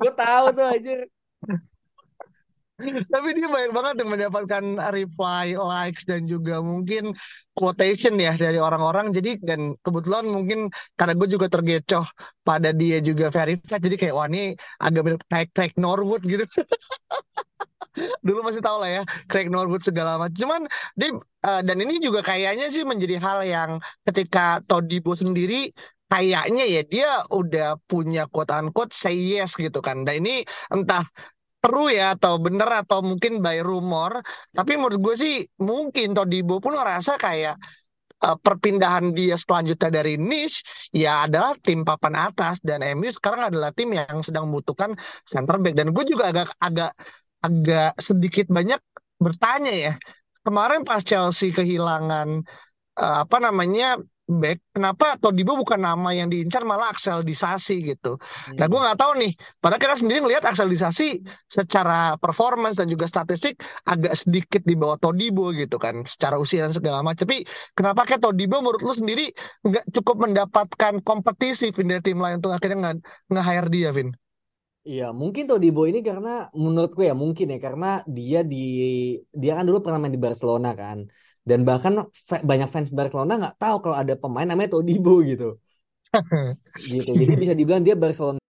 gue 0.00 0.12
tahu 0.12 0.44
tuh 0.52 0.66
anjir. 0.68 1.08
Tapi 3.12 3.28
dia 3.32 3.48
banyak 3.48 3.72
banget 3.72 3.94
yang 4.04 4.10
mendapatkan 4.12 4.64
reply, 4.92 5.56
likes 5.56 6.04
dan 6.04 6.28
juga 6.28 6.60
mungkin 6.60 7.16
quotation 7.56 8.20
ya 8.20 8.36
dari 8.36 8.60
orang-orang. 8.60 9.16
Jadi 9.16 9.40
dan 9.40 9.72
kebetulan 9.80 10.28
mungkin 10.28 10.68
karena 11.00 11.16
gue 11.16 11.28
juga 11.32 11.48
tergecoh 11.48 12.04
pada 12.44 12.76
dia 12.76 13.00
juga 13.00 13.32
verified. 13.32 13.80
Jadi 13.80 13.96
kayak 13.96 14.14
wah 14.14 14.28
ini 14.28 14.52
agak 14.76 15.24
kayak 15.24 15.48
Craig 15.56 15.72
Norwood 15.80 16.20
gitu. 16.28 16.44
Dulu 18.26 18.44
masih 18.44 18.60
tahu 18.60 18.76
lah 18.84 18.90
ya 19.00 19.02
Craig 19.24 19.48
Norwood 19.48 19.80
segala 19.80 20.20
macam. 20.20 20.36
Cuman 20.36 20.62
dia 21.00 21.16
uh, 21.48 21.64
dan 21.64 21.80
ini 21.80 21.96
juga 21.96 22.20
kayaknya 22.20 22.68
sih 22.68 22.84
menjadi 22.84 23.16
hal 23.16 23.40
yang 23.48 23.70
ketika 24.04 24.60
Todibo 24.68 25.16
sendiri 25.16 25.72
kayaknya 26.12 26.64
ya 26.68 26.82
dia 26.86 27.08
udah 27.32 27.80
punya 27.90 28.28
quote 28.30 28.52
unquote 28.52 28.92
say 28.92 29.16
yes 29.16 29.56
gitu 29.56 29.80
kan. 29.80 30.04
Dan 30.04 30.20
ini 30.28 30.44
entah 30.68 31.08
seru 31.66 31.90
ya 31.90 32.14
atau 32.14 32.38
bener 32.38 32.70
atau 32.86 33.02
mungkin 33.02 33.42
by 33.42 33.58
rumor. 33.58 34.22
Tapi 34.54 34.78
menurut 34.78 35.02
gue 35.02 35.14
sih 35.18 35.34
mungkin 35.58 36.14
Todibo 36.14 36.62
pun 36.62 36.78
ngerasa 36.78 37.18
kayak 37.18 37.58
uh, 38.22 38.38
perpindahan 38.38 39.10
dia 39.10 39.34
selanjutnya 39.34 39.90
dari 39.90 40.14
niche 40.14 40.62
ya 40.94 41.26
adalah 41.26 41.58
tim 41.58 41.82
papan 41.82 42.30
atas. 42.30 42.62
Dan 42.62 42.86
MU 42.94 43.10
sekarang 43.10 43.50
adalah 43.50 43.74
tim 43.74 43.90
yang 43.90 44.22
sedang 44.22 44.46
membutuhkan 44.46 44.94
center 45.26 45.58
back. 45.58 45.74
Dan 45.74 45.90
gue 45.90 46.04
juga 46.06 46.30
agak 46.30 46.54
agak 46.62 46.94
agak 47.42 47.90
sedikit 47.98 48.46
banyak 48.46 48.78
bertanya 49.18 49.74
ya. 49.74 49.92
Kemarin 50.46 50.86
pas 50.86 51.02
Chelsea 51.02 51.50
kehilangan 51.50 52.46
uh, 53.02 53.26
apa 53.26 53.36
namanya 53.42 53.98
back, 54.26 54.58
kenapa 54.74 55.14
Todibo 55.22 55.54
bukan 55.54 55.78
nama 55.78 56.10
yang 56.10 56.26
diincar 56.26 56.66
malah 56.66 56.90
Axel 56.90 57.22
Disasi 57.22 57.80
gitu. 57.80 58.18
Hmm. 58.18 58.58
Nah 58.58 58.66
gue 58.66 58.80
nggak 58.82 58.98
tahu 58.98 59.12
nih, 59.22 59.32
padahal 59.62 59.80
kita 59.80 59.96
sendiri 60.02 60.18
ngelihat 60.26 60.42
Axel 60.42 60.66
Disasi 60.66 61.22
secara 61.46 62.18
performance 62.18 62.76
dan 62.76 62.90
juga 62.90 63.06
statistik 63.06 63.62
agak 63.86 64.18
sedikit 64.18 64.62
di 64.66 64.74
bawah 64.74 64.98
Todibo 64.98 65.54
gitu 65.54 65.78
kan, 65.78 66.02
secara 66.04 66.36
usia 66.42 66.66
dan 66.66 66.74
segala 66.74 67.06
macam. 67.06 67.22
Tapi 67.22 67.46
kenapa 67.78 68.02
kayak 68.02 68.20
Todibo 68.26 68.58
menurut 68.58 68.82
lu 68.82 68.92
sendiri 68.92 69.30
nggak 69.62 69.94
cukup 69.94 70.26
mendapatkan 70.26 71.00
kompetisi 71.06 71.70
Vin 71.70 71.88
dari 71.88 72.02
tim 72.02 72.18
lain 72.18 72.42
untuk 72.42 72.52
akhirnya 72.52 72.98
nge-hire 73.30 73.70
dia, 73.70 73.90
Vin? 73.94 74.10
Iya, 74.86 75.10
mungkin 75.10 75.50
Todibo 75.50 75.82
ini 75.90 75.98
karena 75.98 76.46
menurutku 76.54 77.02
ya 77.02 77.14
mungkin 77.14 77.50
ya 77.50 77.58
karena 77.58 77.86
dia 78.06 78.46
di 78.46 78.56
dia 79.34 79.52
kan 79.58 79.66
dulu 79.66 79.82
pernah 79.82 79.98
main 79.98 80.14
di 80.14 80.22
Barcelona 80.22 80.78
kan 80.78 80.98
dan 81.46 81.62
bahkan 81.62 82.10
banyak 82.42 82.68
fans 82.68 82.90
Barcelona 82.90 83.38
nggak 83.38 83.56
tahu 83.62 83.76
kalau 83.78 83.96
ada 83.96 84.18
pemain 84.18 84.44
namanya 84.44 84.74
Todibo 84.74 85.22
gitu. 85.22 85.56
Gitu 86.90 87.10
jadi 87.12 87.34
bisa 87.38 87.52
dibilang 87.54 87.86
dia 87.86 87.94
Barcelona 87.94 88.42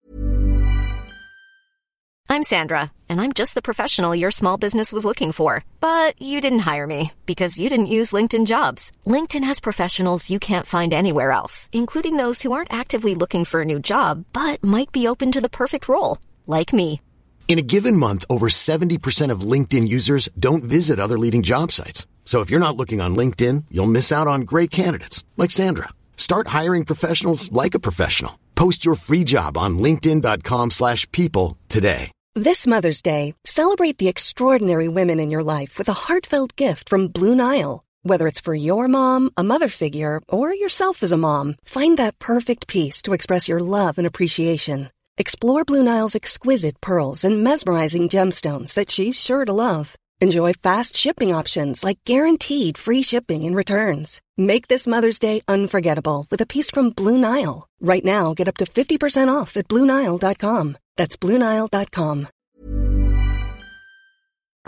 I'm 2.26 2.42
Sandra 2.42 2.92
and 3.08 3.22
I'm 3.22 3.32
just 3.32 3.54
the 3.54 3.62
professional 3.62 4.18
your 4.18 4.34
small 4.34 4.58
business 4.58 4.92
was 4.92 5.06
looking 5.06 5.32
for. 5.32 5.64
But 5.80 6.20
you 6.20 6.42
didn't 6.42 6.68
hire 6.68 6.88
me 6.88 7.14
because 7.26 7.60
you 7.62 7.70
didn't 7.70 7.96
use 8.00 8.16
LinkedIn 8.16 8.46
Jobs. 8.50 8.92
LinkedIn 9.06 9.46
has 9.46 9.62
professionals 9.62 10.30
you 10.30 10.40
can't 10.40 10.66
find 10.66 10.94
anywhere 10.94 11.32
else 11.32 11.70
including 11.72 12.16
those 12.18 12.42
who 12.42 12.52
aren't 12.56 12.74
actively 12.74 13.14
looking 13.14 13.46
for 13.46 13.62
a 13.62 13.70
new 13.70 13.80
job 13.80 14.26
but 14.32 14.64
might 14.64 14.92
be 14.96 15.08
open 15.08 15.32
to 15.36 15.42
the 15.42 15.52
perfect 15.52 15.92
role 15.92 16.18
like 16.48 16.72
me. 16.72 17.02
In 17.48 17.60
a 17.60 17.66
given 17.66 17.96
month 17.98 18.26
over 18.30 18.48
70% 18.50 19.30
of 19.30 19.46
LinkedIn 19.52 19.88
users 19.88 20.30
don't 20.40 20.64
visit 20.64 21.00
other 21.00 21.18
leading 21.18 21.44
job 21.44 21.72
sites 21.72 22.08
So 22.26 22.42
if 22.42 22.50
you're 22.50 22.68
not 22.68 22.76
looking 22.76 23.00
on 23.00 23.16
LinkedIn, 23.16 23.66
you'll 23.72 23.96
miss 23.98 24.12
out 24.12 24.28
on 24.28 24.42
great 24.42 24.72
candidates 24.72 25.24
like 25.38 25.52
Sandra. 25.52 25.88
Start 26.18 26.48
hiring 26.48 26.84
professionals 26.84 27.50
like 27.52 27.76
a 27.76 27.80
professional. 27.80 28.38
Post 28.56 28.84
your 28.84 28.96
free 28.96 29.24
job 29.24 29.58
on 29.58 29.80
linkedin.com/people 29.80 31.58
today. 31.70 32.12
This 32.38 32.68
Mother's 32.68 33.02
Day, 33.02 33.34
celebrate 33.46 33.98
the 33.98 34.10
extraordinary 34.10 34.90
women 34.90 35.22
in 35.22 35.32
your 35.32 35.42
life 35.44 35.78
with 35.78 35.88
a 35.88 35.94
heartfelt 35.94 36.58
gift 36.58 36.90
from 36.90 37.08
Blue 37.08 37.34
Nile. 37.34 37.82
Whether 38.04 38.28
it's 38.28 38.42
for 38.42 38.54
your 38.54 38.90
mom, 38.90 39.32
a 39.38 39.44
mother 39.44 39.70
figure, 39.70 40.20
or 40.28 40.54
yourself 40.54 41.02
as 41.02 41.14
a 41.14 41.18
mom, 41.18 41.56
find 41.64 41.98
that 41.98 42.20
perfect 42.20 42.68
piece 42.68 43.02
to 43.04 43.14
express 43.14 43.48
your 43.48 43.62
love 43.62 43.98
and 43.98 44.06
appreciation. 44.06 44.90
Explore 45.18 45.64
Blue 45.64 45.82
Nile's 45.82 46.16
exquisite 46.16 46.82
pearls 46.82 47.24
and 47.24 47.42
mesmerizing 47.42 48.10
gemstones 48.10 48.74
that 48.74 48.92
she's 48.92 49.18
sure 49.18 49.46
to 49.46 49.54
love. 49.54 49.96
Enjoy 50.22 50.54
fast 50.54 50.96
shipping 50.96 51.36
options 51.36 51.84
like 51.84 52.00
guaranteed 52.06 52.78
free 52.78 53.02
shipping 53.04 53.44
and 53.44 53.56
returns. 53.56 54.22
Make 54.38 54.68
this 54.68 54.88
Mother's 54.88 55.20
Day 55.20 55.42
unforgettable 55.48 56.26
with 56.32 56.42
a 56.42 56.46
piece 56.48 56.72
from 56.72 56.92
Blue 56.92 57.18
Nile. 57.18 57.68
Right 57.82 58.04
now, 58.06 58.34
get 58.34 58.48
up 58.48 58.58
to 58.58 58.66
50% 58.66 59.28
off 59.28 59.56
at 59.58 59.68
BlueNile.com. 59.68 60.78
That's 60.98 61.16
BlueNile.com. 61.18 62.28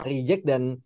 reject 0.06 0.46
dan 0.46 0.78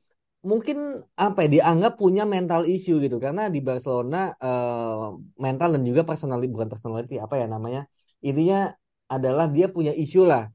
mungkin 0.41 1.03
apa 1.19 1.45
ya 1.45 1.49
dianggap 1.59 1.99
punya 1.99 2.23
mental 2.23 2.63
issue 2.63 2.97
gitu 3.03 3.19
karena 3.19 3.51
di 3.51 3.59
Barcelona 3.59 4.31
eh, 4.39 5.07
mental 5.35 5.75
dan 5.75 5.83
juga 5.83 6.01
personality 6.07 6.47
bukan 6.47 6.71
personality 6.71 7.19
apa 7.19 7.35
ya 7.37 7.45
namanya 7.51 7.91
intinya 8.23 8.71
adalah 9.11 9.51
dia 9.51 9.67
punya 9.67 9.91
isu 9.91 10.25
lah 10.25 10.47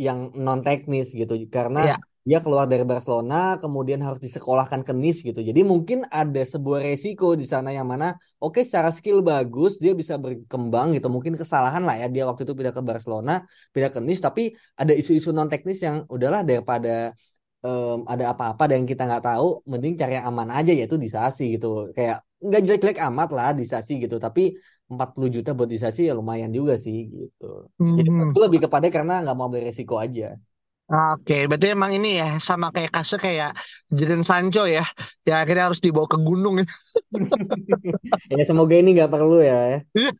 yang 0.00 0.32
non 0.32 0.64
teknis 0.64 1.12
gitu 1.12 1.36
karena 1.52 1.94
Iya. 1.94 1.96
Dia 2.28 2.38
keluar 2.44 2.68
dari 2.68 2.84
Barcelona 2.84 3.56
kemudian 3.62 4.00
harus 4.04 4.20
disekolahkan 4.20 4.80
ke 4.86 4.92
Nice 4.92 5.20
gitu 5.24 5.40
jadi 5.40 5.60
mungkin 5.64 6.04
ada 6.12 6.42
sebuah 6.44 6.84
resiko 6.84 7.32
di 7.32 7.46
sana 7.48 7.72
yang 7.72 7.88
mana 7.88 8.16
oke 8.38 8.60
secara 8.60 8.92
skill 8.92 9.24
bagus 9.24 9.80
dia 9.82 9.92
bisa 9.96 10.14
berkembang 10.20 10.92
gitu 10.96 11.08
mungkin 11.08 11.34
kesalahan 11.40 11.82
lah 11.88 11.96
ya 11.96 12.06
dia 12.12 12.22
waktu 12.28 12.44
itu 12.44 12.52
pindah 12.52 12.74
ke 12.76 12.82
Barcelona 12.84 13.32
pindah 13.72 13.90
ke 13.94 14.00
Nice 14.04 14.22
tapi 14.22 14.52
ada 14.76 14.92
isu-isu 14.92 15.32
non 15.32 15.48
teknis 15.48 15.80
yang 15.86 16.04
udahlah 16.12 16.44
daripada 16.44 17.16
em, 17.64 17.98
ada 18.12 18.24
apa-apa 18.32 18.64
dan 18.72 18.80
kita 18.90 19.02
nggak 19.08 19.24
tahu, 19.28 19.46
mending 19.70 19.94
cari 20.00 20.12
yang 20.18 20.26
aman 20.30 20.48
aja 20.58 20.72
yaitu 20.78 20.96
di 21.04 21.08
Sasi 21.16 21.42
gitu. 21.54 21.66
Kayak 21.96 22.16
nggak 22.46 22.60
jelek-jelek 22.66 22.98
amat 23.08 23.28
lah 23.36 23.48
di 23.60 23.64
Sasi 23.72 23.92
gitu, 24.02 24.16
tapi 24.16 24.42
40 24.92 25.28
juta 25.36 25.50
buat 25.56 25.68
di 25.74 25.78
Sasi 25.78 26.00
ya 26.08 26.12
lumayan 26.18 26.50
juga 26.58 26.74
sih 26.84 26.96
gitu. 27.12 27.44
Jadi 27.96 28.08
Hmm. 28.10 28.32
lebih 28.42 28.60
kepada 28.64 28.86
karena 28.94 29.12
nggak 29.22 29.34
mau 29.36 29.46
ambil 29.48 29.62
resiko 29.68 29.94
aja. 30.04 30.24
Oke, 30.90 31.46
berarti 31.46 31.66
emang 31.70 31.94
ini 31.94 32.18
ya 32.18 32.42
sama 32.42 32.74
kayak 32.74 32.90
kasus 32.90 33.18
kayak 33.22 33.54
Jadon 33.94 34.26
Sancho 34.26 34.66
ya, 34.66 34.82
ya 35.22 35.38
akhirnya 35.38 35.70
harus 35.70 35.78
dibawa 35.78 36.10
ke 36.10 36.18
gunung 36.18 36.62
ya. 36.62 36.66
Ya 38.30 38.44
semoga 38.48 38.74
ini 38.78 38.88
nggak 38.96 39.10
perlu 39.14 39.38
ya. 39.42 39.82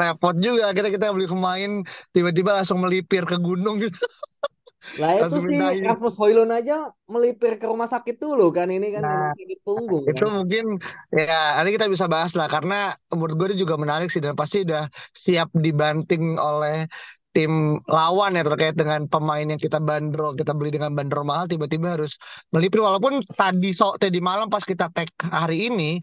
Repot 0.00 0.34
juga 0.42 0.74
akhirnya 0.74 0.90
kita 0.90 1.14
beli 1.14 1.26
pemain 1.30 1.70
tiba-tiba 2.10 2.50
langsung 2.58 2.82
melipir 2.82 3.22
ke 3.28 3.36
gunung 3.38 3.78
gitu. 3.78 3.94
Lah 5.00 5.10
itu 5.22 5.36
sih. 5.48 5.58
Rasmus 5.86 6.14
Højlund 6.20 6.52
aja 6.58 6.74
melipir 7.12 7.52
ke 7.60 7.64
rumah 7.70 7.86
sakit 7.94 8.16
dulu 8.24 8.44
kan 8.56 8.66
ini 8.76 8.86
kan 8.94 9.02
Nah, 9.02 9.08
sakit 9.08 9.58
punggung 9.66 10.02
itu 10.10 10.18
kan. 10.18 10.26
mungkin 10.36 10.64
ya 11.14 11.38
nanti 11.58 11.70
kita 11.78 11.86
bisa 11.94 12.06
bahas 12.10 12.32
lah 12.38 12.46
karena 12.50 12.74
menurut 13.14 13.34
gue 13.38 13.48
juga 13.62 13.74
menarik 13.78 14.10
sih 14.10 14.18
dan 14.18 14.34
pasti 14.34 14.66
udah 14.66 14.90
siap 15.24 15.48
dibanting 15.54 16.34
oleh 16.38 16.90
tim 17.32 17.80
lawan 17.88 18.36
ya 18.36 18.44
terkait 18.44 18.76
dengan 18.76 19.08
pemain 19.08 19.44
yang 19.44 19.60
kita 19.60 19.80
bandrol 19.80 20.36
kita 20.36 20.52
beli 20.52 20.72
dengan 20.76 20.92
bandrol 20.92 21.24
mahal 21.24 21.48
tiba-tiba 21.48 21.96
harus 21.96 22.20
melipir. 22.52 22.84
Walaupun 22.84 23.24
tadi 23.32 23.72
so 23.72 23.96
tadi 23.96 24.20
malam 24.20 24.52
pas 24.52 24.62
kita 24.64 24.92
tag 24.92 25.08
hari 25.24 25.72
ini 25.72 26.00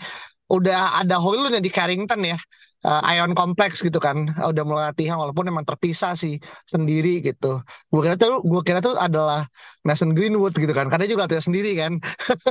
udah 0.49 1.05
ada 1.05 1.21
Hoylund 1.21 1.53
yang 1.53 1.65
di 1.65 1.69
Carrington 1.69 2.25
ya 2.25 2.37
eh, 2.85 3.01
Ion 3.17 3.33
Complex 3.35 3.83
gitu 3.83 3.99
kan. 3.99 4.31
Udah 4.39 4.63
mulai 4.67 4.91
latihan 4.93 5.19
walaupun 5.19 5.47
emang 5.51 5.65
terpisah 5.67 6.13
sih 6.15 6.39
sendiri 6.67 7.19
gitu. 7.23 7.59
Gue 7.91 8.01
kira 8.05 8.15
tuh 8.15 8.39
gue 8.45 8.61
kira 8.63 8.79
tuh 8.79 8.95
adalah 8.95 9.47
Mason 9.87 10.11
Greenwood 10.11 10.55
gitu 10.59 10.71
kan 10.75 10.91
karena 10.91 11.05
juga 11.07 11.27
latihan 11.27 11.45
sendiri 11.45 11.71
kan. 11.79 11.99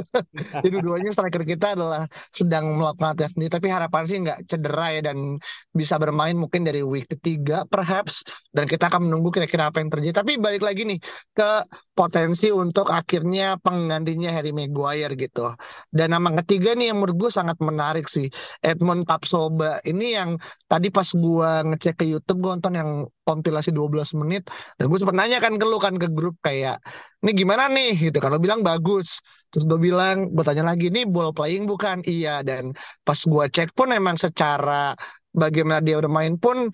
Jadi 0.65 0.69
dua-duanya 0.73 1.13
striker 1.13 1.45
kita 1.45 1.77
adalah 1.77 2.09
sedang 2.33 2.77
melakukan 2.81 3.15
latihan 3.15 3.33
sendiri 3.37 3.51
tapi 3.53 3.69
harapan 3.69 4.03
sih 4.09 4.17
nggak 4.25 4.39
cedera 4.49 4.87
ya 4.97 5.01
dan 5.13 5.39
bisa 5.77 5.95
bermain 6.01 6.35
mungkin 6.35 6.65
dari 6.65 6.81
week 6.83 7.07
ketiga 7.13 7.69
perhaps 7.69 8.25
dan 8.53 8.67
kita 8.67 8.89
akan 8.91 9.09
menunggu 9.09 9.31
kira-kira 9.31 9.69
apa 9.69 9.81
yang 9.81 9.93
terjadi. 9.93 10.25
Tapi 10.25 10.33
balik 10.41 10.65
lagi 10.65 10.83
nih 10.89 10.99
ke 11.37 11.51
potensi 11.95 12.49
untuk 12.51 12.89
akhirnya 12.91 13.59
penggantinya 13.59 14.31
Harry 14.31 14.55
Maguire 14.55 15.15
gitu. 15.19 15.55
Dan 15.91 16.15
nama 16.15 16.31
ketiga 16.43 16.75
nih 16.75 16.91
yang 16.95 17.03
menurut 17.03 17.29
gue 17.29 17.31
sangat 17.35 17.59
menarik 17.59 18.07
sih 18.07 18.31
Edmund 18.63 19.07
Tapsoba. 19.07 19.83
Ini 19.83 20.18
yang 20.19 20.31
tadi 20.71 20.89
pas 20.97 21.09
gua 21.15 21.63
ngecek 21.69 21.95
ke 22.01 22.05
YouTube 22.13 22.39
gue 22.43 22.51
nonton 22.59 22.75
yang 22.81 22.91
kompilasi 23.23 23.71
12 23.71 24.19
menit 24.21 24.43
dan 24.77 24.85
gue 24.91 24.99
sempat 24.99 25.17
nanya 25.17 25.39
kan 25.45 25.55
ke 25.61 25.65
lu 25.71 25.79
kan 25.79 25.95
ke 26.03 26.09
grup 26.11 26.37
kayak 26.43 26.83
ini 27.23 27.31
gimana 27.35 27.71
nih? 27.71 28.11
Gitu 28.11 28.19
kan 28.23 28.31
lo 28.35 28.39
bilang 28.43 28.61
bagus. 28.67 29.23
Terus 29.51 29.65
gue 29.65 29.79
bilang 29.79 30.35
gue 30.35 30.45
tanya 30.47 30.65
lagi 30.71 30.91
nih 30.95 31.05
ball 31.09 31.31
playing 31.35 31.65
bukan? 31.71 32.03
Iya 32.07 32.43
dan 32.43 32.75
pas 33.07 33.19
gua 33.25 33.47
cek 33.49 33.75
pun 33.79 33.89
emang 33.95 34.17
secara 34.19 34.95
bagaimana 35.33 35.81
dia 35.83 35.97
bermain 36.03 36.35
pun 36.37 36.69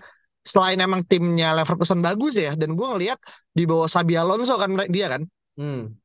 selain 0.44 0.76
emang 0.76 1.08
timnya 1.08 1.56
Leverkusen 1.56 2.04
bagus 2.04 2.36
ya 2.36 2.52
dan 2.52 2.76
gue 2.76 2.86
ngelihat 2.86 3.18
di 3.56 3.64
bawah 3.64 3.88
Xabi 3.88 4.14
Alonso 4.20 4.54
kan 4.60 4.76
dia 4.92 5.06
kan. 5.08 5.22
Hmm. 5.56 5.96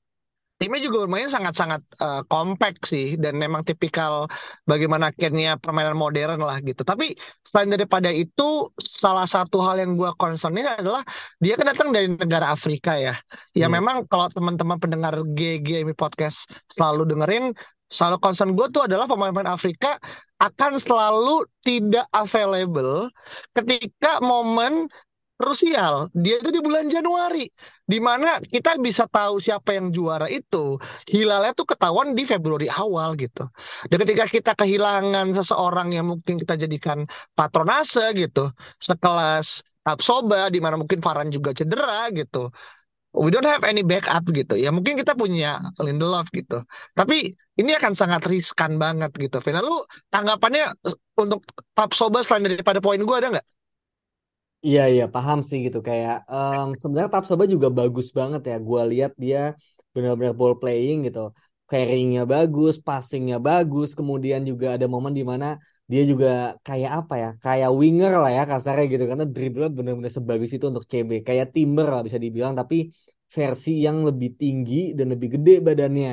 Timnya 0.59 0.79
juga 0.85 1.07
bermain 1.07 1.31
sangat-sangat 1.31 1.81
eh, 2.03 2.21
kompak 2.27 2.83
sih 2.83 3.15
dan 3.15 3.39
memang 3.39 3.63
tipikal 3.63 4.27
bagaimana 4.67 5.09
akhirnya 5.15 5.55
permainan 5.55 5.95
modern 5.95 6.39
lah 6.43 6.59
gitu. 6.61 6.83
Tapi 6.83 7.15
selain 7.47 7.71
daripada 7.71 8.11
itu 8.11 8.67
salah 8.77 9.25
satu 9.25 9.63
hal 9.63 9.79
yang 9.81 9.95
gua 9.95 10.11
concernin 10.19 10.67
adalah 10.67 11.01
dia 11.39 11.55
kan 11.55 11.65
datang 11.71 11.89
dari 11.95 12.11
negara 12.11 12.51
Afrika 12.51 12.99
ya. 12.99 13.15
Ya 13.55 13.65
Hmm. 13.71 13.79
memang 13.79 13.97
kalau 14.11 14.27
teman-teman 14.29 14.77
pendengar 14.77 15.15
GGMI 15.33 15.95
podcast 15.95 16.45
selalu 16.75 17.07
dengerin 17.09 17.55
selalu 17.89 18.21
concern 18.21 18.53
gue 18.53 18.69
tuh 18.69 18.85
adalah 18.85 19.09
pemain-pemain 19.09 19.49
Afrika 19.49 19.97
akan 20.37 20.77
selalu 20.77 21.49
tidak 21.65 22.05
available 22.13 23.09
ketika 23.57 24.21
momen 24.21 24.85
krusial. 25.39 26.11
Dia 26.11 26.43
itu 26.43 26.51
di 26.51 26.59
bulan 26.59 26.91
Januari, 26.91 27.47
di 27.87 27.97
mana 28.03 28.43
kita 28.43 28.75
bisa 28.83 29.07
tahu 29.07 29.39
siapa 29.39 29.71
yang 29.77 29.95
juara 29.95 30.27
itu. 30.27 30.75
Hilalnya 31.07 31.55
tuh 31.55 31.63
ketahuan 31.71 32.11
di 32.11 32.27
Februari 32.27 32.67
awal 32.67 33.15
gitu. 33.15 33.47
Dan 33.87 33.97
ketika 34.03 34.25
kita 34.27 34.51
kehilangan 34.59 35.31
seseorang 35.31 35.95
yang 35.95 36.11
mungkin 36.11 36.35
kita 36.43 36.59
jadikan 36.59 37.07
patronase 37.39 38.11
gitu, 38.19 38.51
sekelas 38.83 39.63
Tapsoba, 39.79 40.51
di 40.51 40.59
mana 40.59 40.75
mungkin 40.75 40.99
Varane 40.99 41.31
juga 41.31 41.55
cedera 41.55 42.11
gitu. 42.11 42.51
We 43.09 43.33
don't 43.33 43.47
have 43.49 43.65
any 43.65 43.81
backup 43.81 44.29
gitu. 44.29 44.53
Ya 44.53 44.69
mungkin 44.69 44.93
kita 44.93 45.17
punya 45.17 45.57
Lindelof 45.81 46.29
gitu. 46.29 46.61
Tapi 46.93 47.33
ini 47.57 47.71
akan 47.73 47.97
sangat 47.97 48.21
riskan 48.29 48.77
banget 48.77 49.09
gitu. 49.17 49.41
Vina, 49.41 49.65
lu 49.65 49.81
tanggapannya 50.13 50.77
eh, 50.85 50.97
untuk 51.17 51.41
Tapsoba 51.73 52.21
selain 52.21 52.45
daripada 52.45 52.77
poin 52.85 53.01
gue 53.01 53.15
ada 53.17 53.27
nggak? 53.33 53.47
Iya 54.67 54.81
iya 54.93 55.03
paham 55.13 55.37
sih 55.49 55.57
gitu 55.65 55.79
kayak 55.87 56.13
em, 56.33 56.65
sebenarnya 56.81 57.11
Tapsoba 57.15 57.43
juga 57.53 57.67
bagus 57.77 58.07
banget 58.19 58.41
ya. 58.49 58.55
Gua 58.67 58.81
lihat 58.91 59.11
dia 59.23 59.37
benar-benar 59.93 60.33
ball 60.39 60.53
playing 60.61 60.97
gitu. 61.07 61.19
Carrying-nya 61.69 62.21
bagus, 62.33 62.73
passing-nya 62.87 63.35
bagus, 63.47 63.87
kemudian 63.99 64.41
juga 64.49 64.65
ada 64.75 64.85
momen 64.93 65.13
di 65.19 65.23
mana 65.31 65.45
dia 65.91 66.01
juga 66.11 66.27
kayak 66.67 66.91
apa 66.99 67.13
ya? 67.23 67.27
Kayak 67.43 67.69
winger 67.81 68.11
lah 68.21 68.31
ya 68.37 68.41
kasarnya 68.51 68.83
gitu 68.93 69.03
karena 69.09 69.25
dribble 69.33 69.65
benar-benar 69.77 70.11
sebagus 70.17 70.49
itu 70.55 70.65
untuk 70.71 70.83
CB. 70.91 71.11
Kayak 71.27 71.47
Timber 71.55 71.85
lah 71.93 72.01
bisa 72.07 72.19
dibilang 72.25 72.53
tapi 72.59 72.75
versi 73.35 73.69
yang 73.85 73.97
lebih 74.07 74.29
tinggi 74.41 74.75
dan 74.97 75.05
lebih 75.13 75.27
gede 75.35 75.51
badannya 75.67 76.09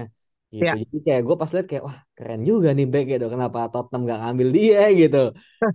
gitu. 0.57 0.73
Ya. 0.79 0.85
Jadi 0.85 0.97
kayak 1.07 1.21
gue 1.27 1.37
pas 1.41 1.51
lihat 1.55 1.67
kayak 1.71 1.83
wah 1.89 1.99
keren 2.17 2.41
juga 2.51 2.69
nih 2.77 2.87
back 2.93 3.05
gitu. 3.13 3.25
Kenapa 3.35 3.59
Tottenham 3.73 4.01
gak 4.11 4.19
ngambil 4.23 4.49
dia 4.57 4.81
gitu. 5.01 5.17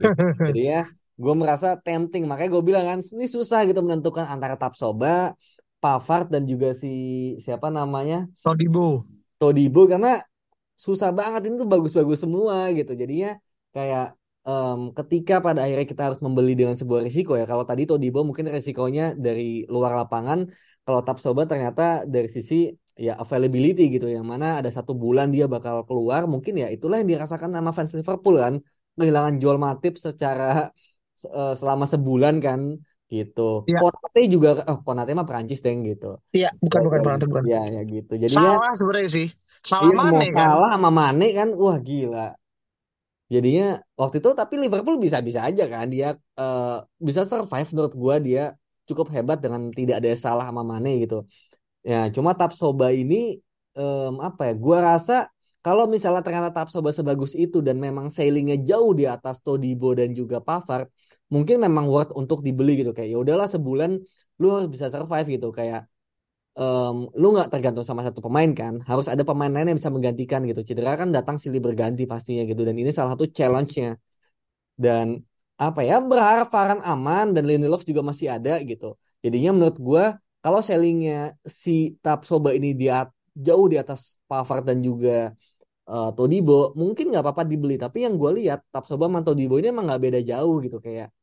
Gitu. 0.01 0.15
Jadi 0.47 0.59
ya 0.71 0.77
gue 1.21 1.33
merasa 1.41 1.67
tempting. 1.85 2.23
Makanya 2.25 2.49
gue 2.55 2.63
bilang 2.69 2.85
kan 2.89 2.99
ini 3.15 3.27
susah 3.29 3.59
gitu 3.69 3.79
menentukan 3.85 4.25
antara 4.33 4.55
Tapsoba, 4.57 5.37
Pavard 5.81 6.27
dan 6.33 6.43
juga 6.51 6.73
si 6.81 6.93
siapa 7.45 7.67
namanya? 7.69 8.25
Todibo. 8.41 9.05
Todibo 9.37 9.81
karena 9.91 10.21
susah 10.85 11.09
banget. 11.13 11.41
Ini 11.47 11.55
tuh 11.61 11.69
bagus-bagus 11.69 12.19
semua 12.25 12.69
gitu. 12.73 12.91
Jadinya 12.97 13.37
kayak 13.75 14.17
em, 14.49 14.79
ketika 14.97 15.33
pada 15.45 15.59
akhirnya 15.65 15.85
kita 15.85 16.01
harus 16.09 16.19
membeli 16.25 16.53
dengan 16.57 16.75
sebuah 16.81 17.01
risiko 17.05 17.37
ya. 17.37 17.45
Kalau 17.45 17.65
tadi 17.69 17.85
Todibo 17.89 18.25
mungkin 18.25 18.49
risikonya 18.49 19.13
dari 19.13 19.69
luar 19.69 19.93
lapangan. 20.01 20.39
Kalau 20.81 21.01
Tapsoba 21.05 21.45
ternyata 21.45 22.09
dari 22.09 22.29
sisi 22.29 22.73
ya 22.97 23.13
availability 23.21 23.93
gitu. 23.93 24.05
Yang 24.09 24.25
mana 24.25 24.61
ada 24.61 24.69
satu 24.73 24.97
bulan 24.97 25.29
dia 25.29 25.45
bakal 25.45 25.85
keluar 25.85 26.25
mungkin 26.25 26.53
ya 26.61 26.67
itulah 26.73 26.97
yang 27.01 27.09
dirasakan 27.13 27.49
sama 27.53 27.71
fans 27.73 27.93
Liverpool 27.93 28.37
kan. 28.41 28.55
Kehilangan 28.97 29.39
Joel 29.41 29.57
Matip 29.57 29.95
secara 29.97 30.69
eh, 31.25 31.53
selama 31.59 31.85
sebulan 31.89 32.35
kan 32.41 32.59
gitu. 33.11 33.67
Iya. 33.67 33.79
Konate 33.83 34.21
juga 34.31 34.49
oh 34.71 34.79
Konate 34.85 35.11
mah 35.11 35.27
Prancis 35.27 35.59
deng 35.65 35.83
gitu. 35.83 36.15
Iya, 36.31 36.49
bukan 36.63 36.81
bukan 36.87 36.99
bukan 37.03 37.27
bukan. 37.27 37.43
Ya 37.43 37.61
ya 37.67 37.81
gitu. 37.83 38.11
Jadinya 38.15 38.55
Salah 38.55 38.71
sebenarnya 38.77 39.09
sih. 39.11 39.27
Salah 39.61 39.91
iya 39.91 39.95
Mane 39.99 40.25
kan. 40.31 40.47
salah 40.49 40.69
sama 40.73 40.89
Mane 40.89 41.27
kan 41.37 41.49
wah 41.53 41.77
gila. 41.77 42.27
Jadinya 43.31 43.79
waktu 43.95 44.19
itu 44.19 44.29
tapi 44.35 44.53
Liverpool 44.59 44.99
bisa-bisa 44.99 45.39
aja 45.47 45.63
kan 45.71 45.87
dia 45.87 46.07
eh, 46.39 46.77
bisa 46.99 47.21
survive 47.23 47.67
menurut 47.71 47.93
gua 47.95 48.15
dia 48.19 48.41
cukup 48.89 49.07
hebat 49.15 49.39
dengan 49.39 49.71
tidak 49.71 50.03
ada 50.03 50.09
salah 50.19 50.45
sama 50.51 50.63
Mane 50.67 50.89
gitu. 51.07 51.23
Ya 51.85 52.09
cuma 52.15 52.31
Tapsoba 52.39 52.91
ini 52.93 53.39
em, 53.77 54.13
apa 54.21 54.41
ya? 54.51 54.53
Gua 54.55 54.79
rasa 54.95 55.15
Kalau 55.65 55.85
misalnya 55.85 56.25
ternyata 56.25 56.49
Tapsoba 56.57 56.89
sebagus 56.89 57.37
itu 57.37 57.61
dan 57.61 57.77
memang 57.77 58.09
sailingnya 58.09 58.57
jauh 58.65 58.97
di 58.97 59.05
atas 59.05 59.45
Todibo 59.45 59.93
dan 59.93 60.09
juga 60.09 60.41
Pavard, 60.41 60.89
mungkin 61.33 61.57
memang 61.65 61.85
worth 61.93 62.11
untuk 62.21 62.39
dibeli 62.47 62.71
gitu. 62.81 62.91
Kayak 62.95 63.09
ya 63.13 63.17
udahlah 63.23 63.47
sebulan 63.55 63.91
lu 64.41 64.47
bisa 64.73 64.85
survive 64.93 65.27
gitu. 65.35 65.47
Kayak 65.57 65.81
um, 66.59 66.95
lu 67.15 67.27
nggak 67.35 67.49
tergantung 67.53 67.85
sama 67.89 68.01
satu 68.07 68.19
pemain 68.25 68.51
kan 68.59 68.73
harus 68.89 69.07
ada 69.13 69.23
pemain 69.29 69.51
lain 69.55 69.67
yang 69.71 69.77
bisa 69.81 69.91
menggantikan 69.95 70.41
gitu. 70.49 70.61
Cedera 70.67 70.91
kan 71.01 71.09
datang 71.15 71.35
silih 71.43 71.61
berganti 71.63 72.03
pastinya 72.11 72.43
gitu. 72.51 72.61
Dan 72.67 72.75
ini 72.81 72.91
salah 72.97 73.11
satu 73.15 73.25
challenge-nya. 73.37 73.95
Dan 74.75 75.07
apa 75.61 75.79
ya 75.85 76.01
berharap 76.01 76.47
Varane 76.49 76.81
aman 76.81 77.25
dan 77.35 77.43
Lindelof 77.49 77.85
juga 77.85 78.01
masih 78.01 78.27
ada 78.35 78.57
gitu. 78.65 78.97
Jadinya 79.23 79.49
menurut 79.55 79.77
gue 79.77 80.03
kalau 80.41 80.59
sellingnya 80.65 81.37
si 81.45 81.93
Tapsoba 82.01 82.49
ini 82.57 82.73
dia 82.73 83.05
jauh 83.37 83.69
di 83.69 83.77
atas 83.77 84.17
Pavard 84.25 84.65
dan 84.65 84.81
juga 84.81 85.31
uh, 85.85 86.09
Todibo 86.17 86.73
mungkin 86.73 87.13
nggak 87.13 87.23
apa-apa 87.25 87.43
dibeli. 87.45 87.77
Tapi 87.77 88.09
yang 88.09 88.17
gue 88.17 88.31
lihat 88.41 88.59
Tapsoba 88.73 89.05
sama 89.05 89.21
Todibo 89.21 89.61
ini 89.61 89.69
emang 89.69 89.85
nggak 89.85 90.01
beda 90.01 90.19
jauh 90.25 90.55
gitu. 90.65 90.77
Kayak 90.81 91.13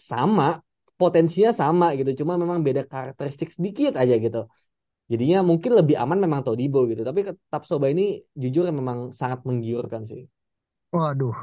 sama 0.00 0.62
potensinya 0.98 1.50
sama 1.52 1.94
gitu 1.98 2.24
cuma 2.24 2.34
memang 2.38 2.62
beda 2.66 2.82
karakteristik 2.86 3.50
sedikit 3.52 3.98
aja 3.98 4.14
gitu 4.18 4.46
jadinya 5.10 5.38
mungkin 5.42 5.72
lebih 5.78 5.96
aman 5.98 6.18
memang 6.24 6.40
Todibo 6.46 6.86
gitu 6.90 7.02
tapi 7.02 7.26
Tapsoba 7.52 7.86
ini 7.90 8.22
jujur 8.34 8.70
memang 8.70 9.12
sangat 9.12 9.42
menggiurkan 9.46 10.02
sih 10.08 10.26
Waduh, 10.88 11.36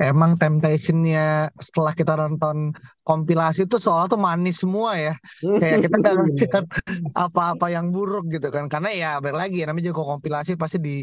emang 0.00 0.40
temptationnya 0.40 1.52
setelah 1.60 1.92
kita 1.92 2.16
nonton 2.16 2.72
kompilasi 3.04 3.68
itu 3.68 3.76
soal 3.76 4.08
tuh 4.08 4.16
manis 4.16 4.64
semua 4.64 4.96
ya. 4.96 5.12
Kayak 5.60 5.84
kita 5.84 5.94
nggak 6.00 6.14
ngeliat 6.20 6.66
apa-apa 7.12 7.66
yang 7.68 7.92
buruk 7.92 8.32
gitu 8.32 8.48
kan. 8.48 8.72
Karena 8.72 8.88
ya 8.92 9.10
balik 9.20 9.36
lagi 9.36 9.68
namanya 9.68 9.92
juga 9.92 10.16
kompilasi 10.16 10.56
pasti 10.56 10.80
di 10.80 10.96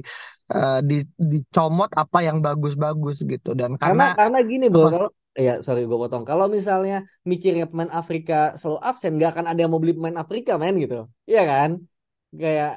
uh, 0.57 0.81
di 0.81 1.05
dicomot 1.21 1.93
apa 1.93 2.25
yang 2.25 2.41
bagus-bagus 2.41 3.21
gitu. 3.21 3.53
Dan 3.53 3.77
karena 3.77 4.17
karena 4.17 4.17
karena 4.17 4.39
gini 4.41 4.65
bro 4.73 4.89
kalau 4.89 5.09
ya 5.45 5.51
sorry 5.65 5.81
gue 5.89 5.97
potong. 5.97 6.23
Kalau 6.29 6.45
misalnya 6.57 6.95
mikirnya 7.31 7.65
pemain 7.69 7.91
Afrika 7.99 8.33
selalu 8.59 8.79
absen 8.89 9.11
nggak 9.17 9.29
akan 9.33 9.45
ada 9.49 9.59
yang 9.65 9.71
mau 9.73 9.81
beli 9.81 9.93
pemain 9.97 10.17
Afrika 10.23 10.51
main 10.61 10.75
gitu. 10.77 10.95
Iya 11.29 11.41
kan? 11.51 11.69
Kayak 12.41 12.71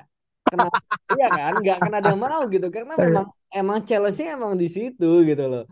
kenapa 0.51 0.77
iya 1.17 1.27
kan? 1.37 1.53
Nggak 1.63 1.77
akan 1.81 1.93
ada 1.99 2.07
yang 2.13 2.23
mau 2.27 2.41
gitu. 2.55 2.67
Karena 2.75 2.95
memang 2.97 3.27
emang 3.53 3.79
challenge-nya 3.89 4.27
emang 4.37 4.53
di 4.63 4.69
situ 4.77 5.07
gitu 5.29 5.43
loh. 5.53 5.63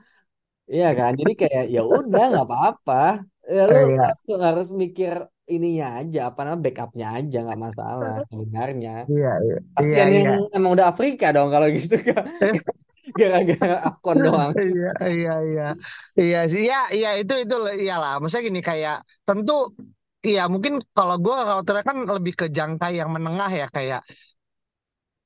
Iya 0.74 0.86
kan? 0.98 1.12
Jadi 1.20 1.32
kayak 1.40 1.64
ya 1.74 1.80
udah 1.84 2.22
nggak 2.32 2.46
apa-apa. 2.48 2.94
Ya 3.44 3.62
lu 3.68 3.76
Iya, 3.76 4.04
harus, 4.08 4.40
harus 4.48 4.68
mikir 4.72 5.14
ininya 5.44 6.00
aja 6.00 6.18
apa 6.32 6.40
namanya 6.48 6.62
backupnya 6.64 7.06
aja 7.20 7.36
nggak 7.44 7.60
masalah 7.66 8.14
sebenarnya. 8.32 8.90
Iya, 9.12 9.30
iya, 9.44 9.56
iya, 9.56 9.58
kasihan 9.76 10.08
yang 10.16 10.26
iya. 10.28 10.56
emang 10.56 10.70
udah 10.76 10.86
Afrika 10.92 11.26
dong 11.36 11.48
kalau 11.52 11.68
gitu 11.68 11.96
kan 12.08 12.24
gara-gara 13.20 13.76
Afcon 13.88 14.18
doang. 14.26 14.52
Iya, 14.58 14.88
iya, 15.14 15.32
iya, 15.48 15.64
iya 16.20 16.38
sih, 16.52 16.62
ya, 16.70 16.76
iya 16.96 17.08
itu 17.20 17.32
itu 17.42 17.54
iyalah. 17.84 18.10
Maksudnya 18.20 18.44
gini 18.50 18.60
kayak 18.70 18.94
tentu, 19.26 19.52
iya 20.28 20.40
mungkin 20.52 20.72
kalau 20.96 21.14
gue 21.24 21.34
khawatirnya 21.48 21.84
kan 21.90 21.98
lebih 22.16 22.34
ke 22.40 22.46
jangka 22.56 22.86
yang 22.98 23.08
menengah 23.14 23.50
ya 23.60 23.66
kayak 23.76 24.00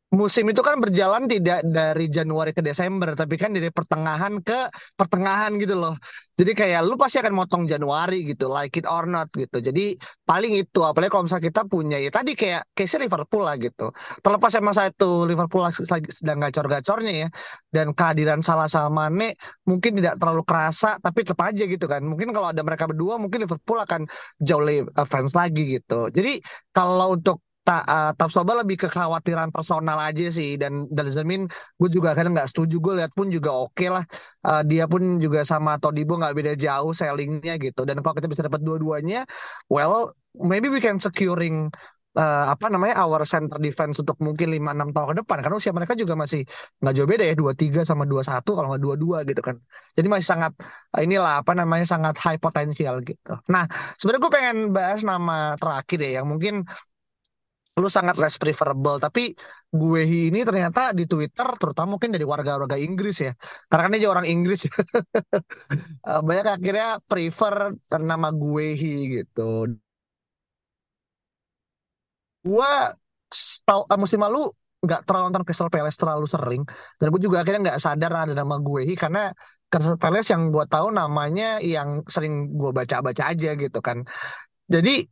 musim 0.09 0.49
itu 0.49 0.65
kan 0.65 0.81
berjalan 0.81 1.29
tidak 1.29 1.61
dari 1.69 2.09
Januari 2.09 2.57
ke 2.57 2.65
Desember, 2.65 3.13
tapi 3.13 3.37
kan 3.37 3.53
dari 3.53 3.69
pertengahan 3.69 4.41
ke 4.41 4.73
pertengahan 4.97 5.61
gitu 5.61 5.77
loh. 5.77 5.95
Jadi 6.39 6.55
kayak 6.55 6.87
lu 6.87 6.95
pasti 6.95 7.19
akan 7.21 7.35
motong 7.35 7.67
Januari 7.69 8.25
gitu, 8.25 8.49
like 8.49 8.73
it 8.79 8.87
or 8.89 9.05
not 9.05 9.29
gitu. 9.35 9.61
Jadi 9.61 9.99
paling 10.25 10.55
itu, 10.55 10.81
apalagi 10.87 11.11
kalau 11.13 11.27
misalnya 11.27 11.47
kita 11.51 11.63
punya 11.67 11.99
ya 12.01 12.09
tadi 12.15 12.33
kayak 12.39 12.63
case 12.73 12.97
Liverpool 12.97 13.43
lah 13.45 13.59
gitu. 13.61 13.91
Terlepas 14.23 14.53
emang 14.57 14.73
saya 14.73 14.95
itu 14.95 15.27
Liverpool 15.29 15.67
lagi 15.67 15.83
sedang 16.15 16.39
gacor-gacornya 16.41 17.13
ya, 17.27 17.29
dan 17.75 17.93
kehadiran 17.93 18.41
Salah 18.41 18.71
sama 18.71 19.11
Mane 19.11 19.37
mungkin 19.69 19.99
tidak 19.99 20.17
terlalu 20.17 20.47
kerasa, 20.47 20.97
tapi 21.03 21.27
tetap 21.27 21.43
aja 21.43 21.67
gitu 21.69 21.85
kan. 21.85 22.01
Mungkin 22.07 22.33
kalau 22.33 22.49
ada 22.49 22.63
mereka 22.65 22.89
berdua, 22.89 23.21
mungkin 23.21 23.45
Liverpool 23.45 23.77
akan 23.83 24.09
jauh 24.41 24.63
lebih 24.63 24.89
fans 25.05 25.35
lagi 25.37 25.77
gitu. 25.77 26.09
Jadi 26.09 26.41
kalau 26.73 27.19
untuk 27.19 27.45
tak 27.69 27.85
uh, 27.85 28.17
Tapsoba 28.17 28.65
lebih 28.65 28.81
ke 28.81 28.89
kekhawatiran 28.89 29.53
personal 29.53 30.01
aja 30.01 30.33
sih. 30.33 30.57
Dan 30.57 30.89
dan 30.89 31.13
Zamin 31.13 31.45
gue 31.77 31.91
juga 31.93 32.17
kadang 32.17 32.33
nggak 32.33 32.49
setuju. 32.49 32.81
Gue 32.81 32.95
lihat 32.97 33.13
pun 33.13 33.29
juga 33.29 33.53
oke 33.53 33.77
okay 33.77 33.93
lah. 33.93 34.05
Uh, 34.49 34.65
dia 34.65 34.89
pun 34.89 35.21
juga 35.21 35.45
sama 35.45 35.77
Todibo 35.77 36.17
nggak 36.17 36.33
beda 36.33 36.53
jauh 36.57 36.97
sellingnya 36.97 37.61
gitu. 37.61 37.85
Dan 37.85 38.01
kalau 38.01 38.17
kita 38.17 38.29
bisa 38.33 38.41
dapat 38.49 38.65
dua-duanya 38.65 39.29
well 39.69 40.17
maybe 40.33 40.73
we 40.73 40.81
can 40.81 40.97
securing 40.97 41.69
uh, 42.17 42.45
apa 42.55 42.67
namanya 42.73 42.97
our 43.05 43.23
center 43.29 43.61
defense 43.61 44.01
untuk 44.01 44.17
mungkin 44.25 44.49
5-6 44.49 44.95
tahun 44.97 45.09
ke 45.13 45.17
depan. 45.25 45.39
Karena 45.45 45.57
usia 45.61 45.73
mereka 45.77 45.93
juga 45.93 46.15
masih 46.17 46.49
nggak 46.81 46.95
jauh 46.97 47.09
beda 47.09 47.25
ya 47.29 47.35
23 47.37 47.85
sama 47.85 48.09
21 48.09 48.57
kalau 48.57 48.69
nggak 48.73 48.83
22 48.97 49.29
gitu 49.29 49.41
kan. 49.45 49.57
Jadi 49.93 50.07
masih 50.09 50.27
sangat 50.33 50.53
inilah 51.05 51.45
apa 51.45 51.53
namanya 51.53 51.85
sangat 51.85 52.17
high 52.17 52.41
potensial 52.41 53.05
gitu. 53.05 53.37
Nah 53.53 53.69
sebenarnya 54.01 54.23
gue 54.25 54.33
pengen 54.33 54.57
bahas 54.73 55.01
nama 55.05 55.59
terakhir 55.61 55.97
deh 56.01 56.13
yang 56.17 56.27
mungkin 56.27 56.65
lu 57.81 57.89
sangat 57.97 58.17
less 58.23 58.37
preferable. 58.43 58.97
Tapi 58.99 59.23
gue 59.81 60.03
ini 60.03 60.39
ternyata 60.49 60.81
di 60.99 61.05
Twitter 61.11 61.47
terutama 61.61 61.89
mungkin 61.97 62.11
dari 62.15 62.27
warga-warga 62.27 62.77
Inggris 62.87 63.17
ya. 63.27 63.33
Karena 63.71 63.83
kan 63.87 63.91
dia 63.95 64.11
orang 64.15 64.27
Inggris 64.27 64.61
ya. 64.67 64.73
Eh, 66.09 66.21
banyak 66.25 66.47
akhirnya 66.57 66.89
prefer 67.05 67.55
nama 68.01 68.29
gue 68.33 68.67
gitu. 68.81 69.69
Gue 72.47 72.73
tahu 73.69 73.81
uh, 73.93 73.99
musim 74.01 74.21
lalu 74.25 74.49
nggak 74.79 75.01
terlalu 75.05 75.23
nonton 75.29 75.45
Crystal 75.47 75.71
Palace 75.71 75.99
terlalu 76.01 76.27
sering. 76.31 76.63
Dan 76.99 77.07
gue 77.13 77.21
juga 77.27 77.43
akhirnya 77.43 77.61
nggak 77.73 77.81
sadar 77.83 78.13
ada 78.25 78.33
nama 78.33 78.57
gue 78.63 78.83
karena 78.97 79.31
Crystal 79.69 80.01
Palace 80.01 80.33
yang 80.33 80.49
gue 80.55 80.65
tahu 80.65 80.89
namanya 80.95 81.61
yang 81.61 82.01
sering 82.09 82.57
gue 82.57 82.71
baca-baca 82.73 83.23
aja 83.29 83.53
gitu 83.59 83.79
kan. 83.85 84.07
Jadi 84.69 85.05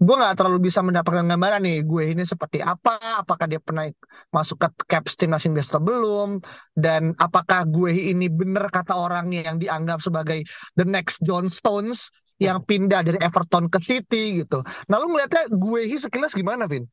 gue 0.00 0.14
nggak 0.16 0.32
terlalu 0.40 0.72
bisa 0.72 0.80
mendapatkan 0.80 1.28
gambaran 1.28 1.60
nih 1.60 1.84
gue 1.84 2.02
ini 2.16 2.24
seperti 2.24 2.64
apa 2.64 2.96
apakah 3.20 3.44
dia 3.44 3.60
pernah 3.60 3.84
masuk 4.32 4.56
ke 4.56 4.68
caps 4.88 5.12
timnas 5.20 5.44
Inggris 5.44 5.68
atau 5.68 5.84
belum 5.84 6.40
dan 6.72 7.12
apakah 7.20 7.68
gue 7.68 7.92
ini 7.92 8.32
bener 8.32 8.72
kata 8.72 8.96
orang 8.96 9.28
yang 9.28 9.60
dianggap 9.60 10.00
sebagai 10.00 10.40
the 10.80 10.88
next 10.88 11.20
John 11.20 11.52
Stones 11.52 12.08
yang 12.40 12.64
pindah 12.64 13.04
dari 13.04 13.20
Everton 13.20 13.68
ke 13.68 13.76
City 13.84 14.40
gitu 14.40 14.64
nah 14.88 14.96
lu 14.96 15.12
ngeliatnya 15.12 15.52
gue 15.52 15.80
ini 15.84 16.00
sekilas 16.00 16.32
gimana 16.32 16.64
Vin? 16.64 16.88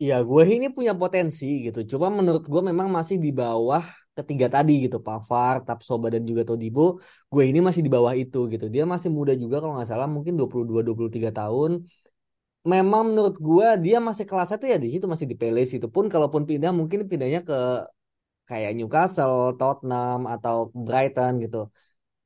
Iya, 0.00 0.24
gue 0.24 0.42
ini 0.56 0.66
punya 0.72 0.96
potensi 0.96 1.44
gitu. 1.60 1.84
Cuma 1.90 2.08
menurut 2.08 2.48
gue 2.48 2.62
memang 2.70 2.88
masih 2.88 3.20
di 3.20 3.36
bawah 3.36 3.84
ketiga 4.20 4.46
tadi 4.54 4.72
gitu. 4.84 4.96
Pavard, 5.06 5.60
Tapsoba 5.68 6.06
dan 6.14 6.22
juga 6.30 6.42
Todibo. 6.48 6.80
Gue 7.32 7.42
ini 7.50 7.58
masih 7.66 7.82
di 7.86 7.90
bawah 7.96 8.14
itu 8.22 8.38
gitu. 8.52 8.64
Dia 8.74 8.84
masih 8.92 9.10
muda 9.18 9.32
juga 9.42 9.56
kalau 9.62 9.72
nggak 9.76 9.88
salah 9.92 10.08
mungkin 10.16 10.32
22-23 10.38 11.30
tahun. 11.38 11.70
Memang 12.72 13.02
menurut 13.08 13.34
gue 13.46 13.66
dia 13.84 13.96
masih 14.08 14.24
kelasnya 14.28 14.56
tuh 14.62 14.68
ya 14.72 14.76
di 14.84 14.88
situ 14.92 15.06
masih 15.12 15.26
di 15.32 15.36
Palace 15.40 15.72
itu 15.78 15.88
pun 15.94 16.04
kalaupun 16.12 16.42
pindah 16.50 16.70
mungkin 16.78 16.98
pindahnya 17.10 17.40
ke 17.48 17.54
kayak 18.48 18.70
Newcastle, 18.76 19.56
Tottenham 19.58 20.20
atau 20.34 20.56
Brighton 20.86 21.32
gitu. 21.44 21.58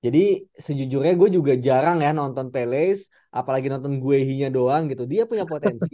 Jadi 0.04 0.18
sejujurnya 0.66 1.12
gue 1.20 1.28
juga 1.37 1.52
jarang 1.66 1.96
ya 2.04 2.11
nonton 2.20 2.46
Palace, 2.54 3.02
apalagi 3.38 3.66
nonton 3.72 3.92
gue 4.04 4.16
nya 4.40 4.48
doang 4.57 4.83
gitu. 4.90 5.02
Dia 5.12 5.22
punya 5.30 5.44
potensi 5.52 5.92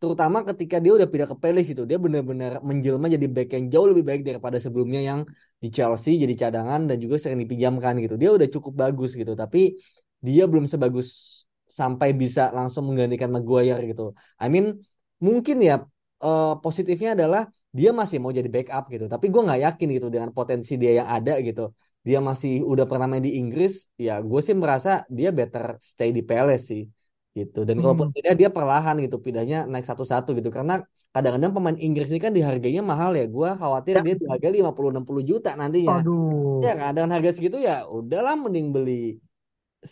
terutama 0.00 0.38
ketika 0.48 0.76
dia 0.80 0.92
udah 0.96 1.08
pindah 1.12 1.28
ke 1.32 1.36
Palace 1.42 1.68
itu 1.76 1.82
dia 1.84 1.98
benar-benar 2.00 2.64
menjelma 2.64 3.06
jadi 3.12 3.26
back 3.28 3.48
yang 3.56 3.64
jauh 3.72 3.86
lebih 3.92 4.04
baik 4.08 4.22
daripada 4.28 4.56
sebelumnya 4.56 5.00
yang 5.04 5.20
di 5.62 5.68
Chelsea 5.68 6.16
jadi 6.16 6.34
cadangan 6.42 6.88
dan 6.88 6.96
juga 7.04 7.20
sering 7.20 7.38
dipinjamkan 7.44 8.00
gitu. 8.00 8.16
Dia 8.16 8.32
udah 8.32 8.48
cukup 8.48 8.72
bagus 8.82 9.12
gitu 9.20 9.36
tapi 9.36 9.76
dia 10.24 10.48
belum 10.48 10.64
sebagus 10.64 11.08
sampai 11.68 12.16
bisa 12.16 12.48
langsung 12.56 12.88
menggantikan 12.88 13.28
Maguire 13.28 13.80
gitu. 13.84 14.16
I 14.40 14.48
mean 14.48 14.80
mungkin 15.20 15.60
ya 15.60 15.84
uh, 16.24 16.56
positifnya 16.64 17.12
adalah 17.12 17.42
dia 17.70 17.92
masih 17.92 18.16
mau 18.24 18.32
jadi 18.32 18.48
backup 18.48 18.88
gitu. 18.88 19.04
Tapi 19.04 19.28
gue 19.28 19.40
nggak 19.46 19.60
yakin 19.68 19.88
gitu 20.00 20.08
dengan 20.08 20.32
potensi 20.32 20.80
dia 20.80 21.04
yang 21.04 21.08
ada 21.12 21.36
gitu. 21.44 21.76
Dia 22.08 22.24
masih 22.24 22.64
udah 22.64 22.88
pernah 22.88 23.04
main 23.04 23.20
di 23.20 23.36
Inggris 23.36 23.84
ya 24.00 24.24
gue 24.24 24.40
sih 24.40 24.56
merasa 24.56 25.04
dia 25.12 25.28
better 25.28 25.76
stay 25.84 26.08
di 26.16 26.24
Palace 26.24 26.72
sih 26.72 26.82
gitu. 27.40 27.58
Dan 27.68 27.76
kalaupun 27.82 28.08
Hmm. 28.08 28.14
pindah 28.14 28.34
dia 28.40 28.48
perlahan 28.56 28.94
gitu 29.04 29.16
pindahnya 29.24 29.56
naik 29.72 29.86
satu-satu 29.90 30.28
gitu. 30.38 30.50
Karena 30.56 30.72
kadang-kadang 31.14 31.52
pemain 31.56 31.78
Inggris 31.86 32.08
ini 32.12 32.20
kan 32.26 32.32
dihargainya 32.38 32.82
mahal 32.92 33.10
ya. 33.20 33.24
Gue 33.34 33.48
khawatir 33.60 33.94
Ya, 33.94 34.02
dia 34.04 34.14
dihargai 34.20 34.50
50-60 34.58 35.22
juta 35.30 35.50
nantinya. 35.60 35.96
Ya 36.64 36.70
aduh. 36.70 36.72
kan? 36.80 36.90
Dengan 36.96 37.10
harga 37.16 37.30
segitu 37.36 37.56
ya 37.68 37.74
udahlah 37.98 38.34
mending 38.42 38.66
beli 38.74 38.92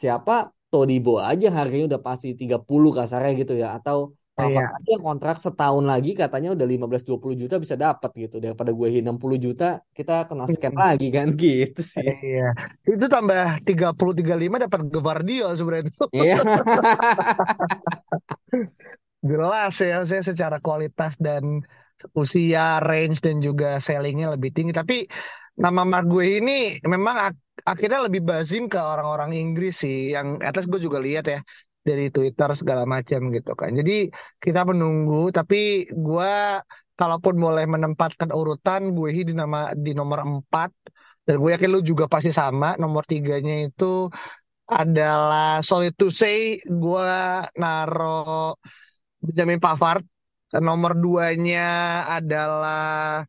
siapa? 0.01 0.33
Todibo 0.73 1.17
aja 1.17 1.49
harganya 1.49 1.85
udah 1.97 2.03
pasti 2.09 2.29
30 2.41 2.91
kasarnya 2.99 3.33
gitu 3.41 3.53
ya. 3.63 3.73
Atau 3.79 3.99
Iya. 4.39 4.71
aja 4.77 4.89
yang 4.95 5.03
kontrak 5.09 5.37
setahun 5.43 5.83
lagi 5.83 6.11
katanya 6.15 6.55
udah 6.55 6.67
15-20 6.73 7.35
juta 7.43 7.55
bisa 7.59 7.75
dapat 7.75 8.11
gitu 8.23 8.37
daripada 8.45 8.71
gue 8.71 8.87
60 9.03 9.35
juta 9.43 9.83
kita 9.97 10.13
kena 10.31 10.47
scam 10.47 10.71
Hmm. 10.75 10.79
lagi 10.79 11.07
kan 11.17 11.27
gitu 11.43 11.81
sih 11.83 12.07
Iya. 12.07 12.55
Itu 12.87 13.07
tambah 13.11 13.43
30 13.67 14.13
35 14.19 14.57
dapat 14.65 14.81
Gvardiol 14.95 15.51
sebenarnya 15.59 15.91
itu. 15.91 16.05
iya 16.15 16.37
Jelas 19.31 19.75
ya 19.83 20.07
saya 20.07 20.23
secara 20.23 20.57
kualitas 20.63 21.19
dan 21.19 21.67
usia, 22.15 22.79
range 22.87 23.19
dan 23.27 23.43
juga 23.43 23.83
sellingnya 23.83 24.39
lebih 24.39 24.55
tinggi. 24.55 24.71
Tapi 24.71 25.03
nama 25.59 25.83
Mark 25.83 26.07
gue 26.07 26.39
ini 26.39 26.79
memang 26.87 27.15
ak 27.31 27.35
akhirnya 27.67 28.07
lebih 28.07 28.23
buzzing 28.23 28.71
ke 28.71 28.79
orang-orang 28.79 29.35
Inggris 29.35 29.83
sih, 29.83 30.15
yang 30.15 30.39
at 30.47 30.55
least 30.55 30.71
gue 30.71 30.79
juga 30.79 31.03
lihat 31.03 31.27
ya 31.27 31.43
dari 31.89 32.07
Twitter 32.15 32.51
segala 32.61 32.85
macam 32.95 33.21
gitu 33.37 33.53
kan. 33.61 33.71
Jadi 33.73 34.13
kita 34.45 34.61
menunggu, 34.69 35.33
tapi 35.33 35.89
gue 35.89 36.35
kalaupun 37.01 37.35
boleh 37.45 37.65
menempatkan 37.75 38.29
urutan, 38.35 38.81
gue 38.97 39.09
di 39.29 39.35
nama 39.41 39.73
di 39.73 39.93
nomor 39.97 40.19
4 40.25 40.71
dan 41.25 41.35
gue 41.41 41.51
yakin 41.55 41.71
lu 41.73 41.81
juga 41.81 42.05
pasti 42.13 42.31
sama. 42.41 42.77
Nomor 42.83 43.03
tiganya 43.09 43.55
itu 43.65 44.13
adalah 44.69 45.65
solid 45.65 45.97
to 45.97 46.13
say 46.13 46.61
gue 46.61 47.09
naro 47.57 48.61
Benjamin 49.25 49.57
Pavard 49.65 50.05
nomor 50.61 50.93
duanya 50.97 52.05
adalah 52.05 53.25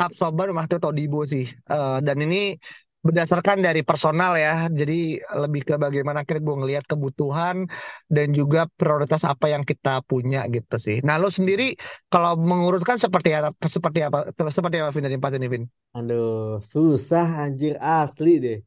nomor 0.00 0.52
satu 0.64 0.80
Todibo 0.80 1.24
sih 1.28 1.44
uh, 1.68 2.00
dan 2.00 2.16
ini 2.24 2.56
berdasarkan 3.00 3.64
dari 3.64 3.80
personal 3.80 4.36
ya. 4.36 4.68
Jadi 4.68 5.20
lebih 5.20 5.62
ke 5.64 5.74
bagaimana 5.80 6.20
kita 6.24 6.40
gue 6.44 6.56
ngelihat 6.60 6.84
kebutuhan 6.84 7.64
dan 8.12 8.26
juga 8.36 8.68
prioritas 8.76 9.24
apa 9.24 9.48
yang 9.48 9.64
kita 9.64 10.04
punya 10.04 10.44
gitu 10.52 10.76
sih. 10.76 10.96
Nah 11.00 11.16
lo 11.16 11.32
sendiri 11.32 11.76
kalau 12.12 12.36
mengurutkan 12.36 13.00
seperti 13.00 13.32
apa 13.32 13.52
seperti 13.68 14.00
apa 14.04 14.28
seperti 14.36 14.76
apa 14.80 14.90
Vin 14.92 15.04
dari 15.08 15.16
empat 15.16 15.32
ini 15.40 15.48
Vin? 15.48 15.64
Aduh 15.96 16.60
susah 16.60 17.26
anjir 17.48 17.74
asli 17.80 18.30
deh. 18.38 18.58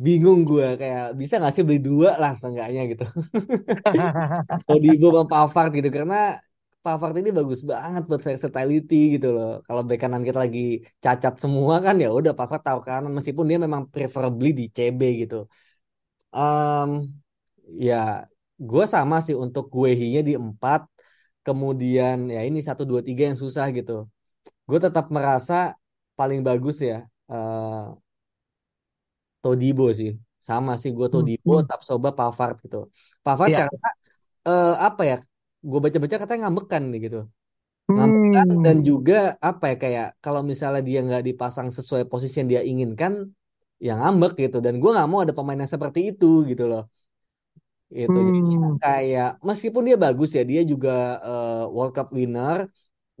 Bingung 0.00 0.48
gue 0.48 0.80
kayak 0.80 1.12
bisa 1.20 1.36
gak 1.36 1.52
sih 1.52 1.60
beli 1.60 1.76
dua 1.76 2.16
lah 2.16 2.32
seenggaknya 2.32 2.88
gitu. 2.88 3.04
Odibo 4.72 5.12
sama 5.12 5.24
Pavard 5.28 5.70
gitu 5.76 5.88
karena 5.92 6.40
Pavard 6.84 7.14
ini 7.20 7.30
bagus 7.38 7.60
banget 7.70 8.02
buat 8.08 8.22
versatility 8.24 8.96
gitu 9.20 9.28
loh. 9.36 9.60
Kalau 9.66 9.82
bek 9.88 9.98
kanan 10.02 10.22
kita 10.24 10.38
lagi 10.44 10.60
cacat 11.04 11.34
semua 11.42 11.74
kan 11.84 11.94
ya 12.02 12.08
udah 12.08 12.32
Pavard 12.38 12.62
tahu 12.64 12.80
kanan 12.88 13.12
meskipun 13.16 13.44
dia 13.50 13.58
memang 13.60 13.82
preferably 13.92 14.48
di 14.56 14.64
CB 14.76 15.00
gitu. 15.22 15.36
Um, 16.32 17.12
ya 17.76 18.24
gue 18.56 18.84
sama 18.94 19.16
sih 19.26 19.36
untuk 19.44 19.64
gue 19.74 19.90
nya 20.12 20.20
di 20.28 20.32
empat 20.36 20.80
kemudian 21.46 22.16
ya 22.34 22.40
ini 22.48 22.58
satu 22.68 22.82
dua 22.90 23.00
tiga 23.04 23.22
yang 23.28 23.38
susah 23.44 23.66
gitu. 23.76 24.08
Gue 24.68 24.78
tetap 24.80 25.12
merasa 25.12 25.76
paling 26.16 26.40
bagus 26.40 26.76
ya. 26.80 27.04
Uh, 27.28 27.92
Todibo 29.44 29.88
sih. 29.92 30.16
Sama 30.40 30.72
sih 30.80 30.90
gue 30.96 31.08
Todibo, 31.12 31.60
hmm. 31.60 31.68
Tapsoba, 31.68 32.08
Pavard 32.16 32.56
gitu. 32.64 32.88
Pavard 33.24 33.52
yeah. 33.52 33.68
karena 33.68 33.90
uh, 34.48 34.74
apa 34.88 35.02
ya? 35.04 35.18
Gue 35.60 35.78
baca-baca 35.84 36.16
katanya 36.16 36.40
ngambekan 36.48 36.82
nih 36.88 37.00
gitu. 37.06 37.20
Ngambekan 37.90 38.48
hmm. 38.48 38.62
dan 38.64 38.76
juga 38.86 39.18
apa 39.40 39.74
ya 39.74 39.76
kayak 39.76 40.06
kalau 40.24 40.40
misalnya 40.40 40.82
dia 40.84 41.00
nggak 41.04 41.22
dipasang 41.28 41.68
sesuai 41.68 42.08
posisi 42.08 42.40
yang 42.40 42.48
dia 42.48 42.62
inginkan, 42.64 43.12
yang 43.80 43.98
ngambek 44.00 44.32
gitu. 44.48 44.58
Dan 44.64 44.80
gue 44.82 44.90
nggak 44.90 45.08
mau 45.10 45.20
ada 45.24 45.34
pemain 45.36 45.58
yang 45.58 45.70
seperti 45.70 46.14
itu 46.14 46.46
gitu 46.50 46.64
loh. 46.70 46.88
Itu 47.90 48.14
hmm. 48.14 48.78
kayak 48.78 49.42
meskipun 49.42 49.82
dia 49.88 49.96
bagus 49.98 50.30
ya, 50.38 50.46
dia 50.46 50.62
juga 50.62 51.18
uh, 51.20 51.64
World 51.68 51.92
Cup 51.96 52.08
winner 52.14 52.70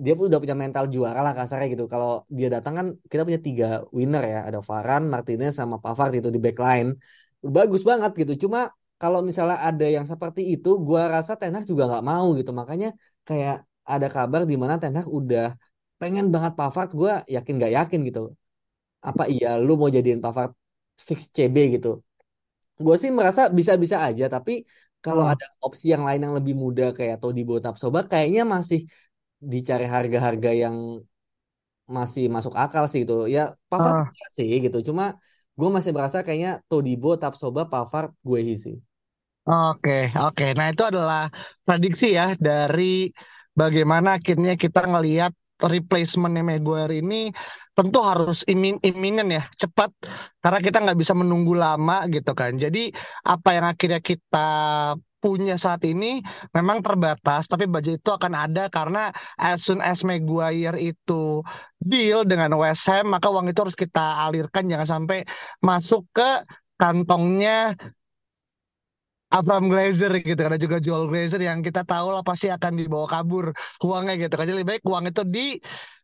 dia 0.00 0.12
pun 0.16 0.24
udah 0.32 0.40
punya 0.40 0.56
mental 0.56 0.84
juara 0.88 1.20
lah 1.20 1.36
kasarnya 1.36 1.68
gitu. 1.76 1.84
Kalau 1.84 2.24
dia 2.32 2.48
datang 2.48 2.74
kan 2.78 2.86
kita 3.10 3.22
punya 3.28 3.40
tiga 3.46 3.66
winner 3.92 4.24
ya, 4.24 4.38
ada 4.48 4.58
Varane, 4.64 5.06
Martinez 5.12 5.52
sama 5.60 5.76
Pavard 5.76 6.16
itu 6.16 6.32
di 6.32 6.40
backline. 6.40 6.96
Bagus 7.44 7.82
banget 7.84 8.16
gitu. 8.16 8.48
Cuma 8.48 8.72
kalau 9.00 9.20
misalnya 9.28 9.58
ada 9.68 9.86
yang 9.96 10.06
seperti 10.12 10.40
itu, 10.52 10.68
gua 10.88 11.02
rasa 11.14 11.32
Ten 11.40 11.52
Hag 11.56 11.64
juga 11.70 11.82
nggak 11.90 12.04
mau 12.10 12.26
gitu. 12.38 12.50
Makanya 12.60 12.88
kayak 13.28 13.54
ada 13.92 14.06
kabar 14.14 14.40
di 14.50 14.56
mana 14.62 14.74
Ten 14.82 14.94
Hag 14.98 15.08
udah 15.18 15.44
pengen 16.00 16.24
banget 16.34 16.52
Pavard, 16.58 16.88
gua 17.00 17.12
yakin 17.34 17.52
nggak 17.58 17.72
yakin 17.78 18.00
gitu. 18.08 18.20
Apa 19.08 19.22
iya 19.32 19.48
lu 19.66 19.72
mau 19.80 19.88
jadiin 19.96 20.20
Pavard 20.24 20.52
fix 21.06 21.20
CB 21.36 21.56
gitu? 21.80 21.88
Gue 22.84 22.96
sih 23.02 23.10
merasa 23.18 23.42
bisa-bisa 23.58 23.96
aja, 24.08 24.24
tapi 24.34 24.52
kalau 25.04 25.24
hmm. 25.24 25.32
ada 25.32 25.46
opsi 25.64 25.86
yang 25.92 26.04
lain 26.08 26.20
yang 26.24 26.34
lebih 26.36 26.54
muda 26.64 26.92
kayak 26.92 27.16
Todibo 27.20 27.56
Tapsoba 27.64 28.04
kayaknya 28.04 28.44
masih 28.44 28.80
dicari 29.40 29.88
harga-harga 29.88 30.50
yang 30.52 30.76
masih 31.88 32.24
masuk 32.30 32.54
akal 32.54 32.84
sih 32.92 33.02
itu 33.08 33.26
ya 33.26 33.56
Pavard 33.66 34.12
uh. 34.12 34.28
sih 34.36 34.46
gitu 34.64 34.78
cuma 34.92 35.16
gue 35.58 35.68
masih 35.76 35.90
berasa 35.96 36.18
kayaknya 36.22 36.60
Todibo 36.68 37.16
Tapsoba 37.16 37.66
Pavard 37.72 38.12
gue 38.28 38.40
sih 38.64 38.76
oke 39.50 39.98
oke. 40.26 40.44
Nah 40.58 40.66
itu 40.72 40.82
adalah 40.90 41.20
prediksi 41.66 42.06
ya 42.18 42.38
dari 42.38 43.10
bagaimana 43.60 44.08
akhirnya 44.18 44.52
kita 44.62 44.80
ngelihat 44.86 45.32
replacement 45.60 46.32
Maguire 46.40 47.04
ini 47.04 47.28
tentu 47.76 47.98
harus 48.00 48.38
imin 48.52 48.76
iminen 48.80 49.28
ya 49.36 49.42
cepat. 49.60 49.90
Karena 50.42 50.58
kita 50.64 50.76
nggak 50.84 50.98
bisa 51.02 51.12
menunggu 51.20 51.52
lama 51.64 52.06
gitu 52.14 52.32
kan. 52.40 52.56
Jadi 52.56 52.92
apa 53.26 53.48
yang 53.56 53.66
akhirnya 53.68 54.00
kita 54.00 54.48
punya 55.20 55.60
saat 55.60 55.84
ini 55.84 56.24
memang 56.56 56.80
terbatas, 56.80 57.44
tapi 57.44 57.68
budget 57.68 58.00
itu 58.00 58.08
akan 58.08 58.32
ada 58.32 58.72
karena 58.72 59.12
as 59.36 59.60
soon 59.60 59.84
as 59.84 60.00
Maguire 60.00 60.80
itu 60.80 61.44
deal 61.76 62.24
dengan 62.24 62.56
West 62.56 62.88
Ham, 62.88 63.12
maka 63.12 63.28
uang 63.28 63.52
itu 63.52 63.60
harus 63.60 63.76
kita 63.76 64.24
alirkan 64.24 64.64
jangan 64.72 64.88
sampai 64.88 65.28
masuk 65.60 66.08
ke 66.16 66.48
kantongnya 66.80 67.76
Abraham 69.30 69.70
Glazer 69.70 70.10
gitu 70.20 70.36
karena 70.36 70.58
juga 70.58 70.76
Joel 70.82 71.06
Glazer 71.06 71.40
yang 71.40 71.62
kita 71.62 71.86
tahu 71.86 72.10
lah 72.10 72.22
pasti 72.26 72.50
akan 72.50 72.72
dibawa 72.74 73.06
kabur 73.06 73.54
uangnya 73.82 74.14
gitu 74.26 74.34
kan 74.34 74.46
lebih 74.50 74.66
baik 74.76 74.82
uang 74.82 75.04
itu 75.10 75.22
di 75.22 75.46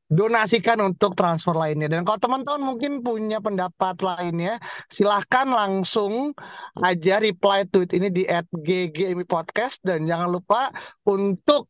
donasikan 0.06 0.78
untuk 0.86 1.18
transfer 1.18 1.50
lainnya. 1.50 1.90
Dan 1.90 2.06
kalau 2.06 2.18
teman-teman 2.22 2.62
mungkin 2.62 3.02
punya 3.02 3.42
pendapat 3.42 3.98
lainnya, 3.98 4.62
silahkan 4.86 5.50
langsung 5.50 6.30
aja 6.78 7.18
reply 7.18 7.66
tweet 7.66 7.90
ini 7.90 8.08
di 8.14 8.22
@ggmi 8.26 9.26
podcast 9.26 9.82
dan 9.82 10.06
jangan 10.06 10.30
lupa 10.30 10.70
untuk 11.02 11.66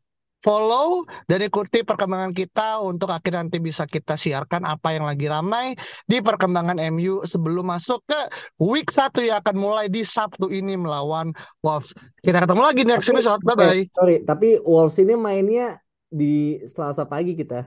follow 0.46 1.02
dan 1.26 1.42
ikuti 1.42 1.82
perkembangan 1.82 2.30
kita 2.30 2.78
untuk 2.78 3.10
akhirnya 3.10 3.42
nanti 3.42 3.58
bisa 3.58 3.82
kita 3.82 4.14
siarkan 4.14 4.62
apa 4.62 4.94
yang 4.94 5.02
lagi 5.02 5.26
ramai 5.26 5.74
di 6.06 6.22
perkembangan 6.22 6.78
MU 6.94 7.26
sebelum 7.26 7.66
masuk 7.66 7.98
ke 8.06 8.30
week 8.62 8.94
1 8.94 9.26
yang 9.26 9.42
akan 9.42 9.56
mulai 9.58 9.90
di 9.90 10.06
Sabtu 10.06 10.46
ini 10.46 10.78
melawan 10.78 11.34
Wolves. 11.66 11.90
Kita 12.22 12.46
ketemu 12.46 12.62
lagi 12.62 12.82
next 12.86 13.10
episode. 13.10 13.42
Bye 13.42 13.58
bye. 13.58 13.74
Eh, 13.74 13.90
sorry, 13.90 14.22
tapi 14.22 14.62
Wolves 14.62 15.02
ini 15.02 15.18
mainnya 15.18 15.82
di 16.06 16.62
Selasa 16.70 17.02
pagi 17.10 17.34
kita. 17.34 17.66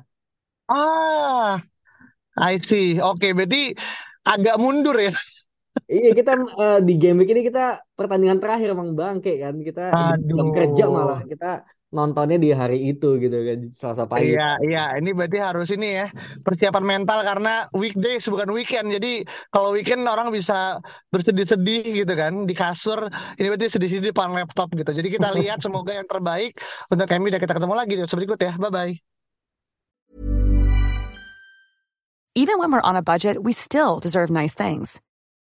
Ah, 0.72 1.60
I 2.40 2.64
see. 2.64 3.04
Oke, 3.04 3.36
berarti 3.36 3.76
agak 4.24 4.56
mundur 4.56 4.96
ya. 4.96 5.12
Iya 5.90 6.14
kita 6.14 6.38
uh, 6.38 6.80
di 6.86 7.02
game 7.02 7.26
ini 7.26 7.42
kita 7.42 7.82
pertandingan 7.98 8.38
terakhir 8.38 8.78
emang 8.78 8.94
bangke 8.94 9.42
kan? 9.42 9.58
Kita 9.58 9.90
jam 10.22 10.48
kerja 10.54 10.86
malah 10.86 11.26
kita 11.26 11.66
nontonnya 11.90 12.38
di 12.38 12.54
hari 12.54 12.94
itu 12.94 13.18
gitu 13.18 13.34
kan 13.34 13.58
Selasa 13.74 14.06
pagi. 14.06 14.38
Iya 14.38 14.62
iya. 14.62 14.84
Ini 15.02 15.10
berarti 15.18 15.42
harus 15.42 15.74
ini 15.74 15.98
ya 15.98 16.14
persiapan 16.46 16.86
mental 16.86 17.26
karena 17.26 17.66
weekdays 17.74 18.30
bukan 18.30 18.54
weekend. 18.54 18.94
Jadi 18.94 19.26
kalau 19.50 19.74
weekend 19.74 20.06
orang 20.06 20.30
bisa 20.30 20.78
bersedih-sedih 21.10 22.06
gitu 22.06 22.14
kan 22.14 22.46
di 22.46 22.54
kasur. 22.54 23.10
Ini 23.42 23.50
berarti 23.50 23.74
sedih-sedih 23.74 24.14
depan 24.14 24.30
laptop 24.38 24.70
gitu. 24.78 24.94
Jadi 24.94 25.10
kita 25.10 25.34
lihat 25.34 25.58
semoga 25.66 25.98
yang 25.98 26.06
terbaik 26.06 26.54
untuk 26.94 27.10
kami 27.10 27.34
dan 27.34 27.42
kita 27.42 27.58
ketemu 27.58 27.74
lagi 27.74 27.98
di 27.98 28.02
episode 28.06 28.22
berikut 28.22 28.40
ya. 28.46 28.54
Bye 28.62 28.70
bye. 28.70 28.94
Even 32.38 32.62
when 32.62 32.70
we're 32.70 32.86
on 32.86 32.94
a 32.94 33.02
budget, 33.02 33.42
we 33.42 33.58
still 33.58 33.98
deserve 33.98 34.30
nice 34.30 34.54
things. 34.54 35.02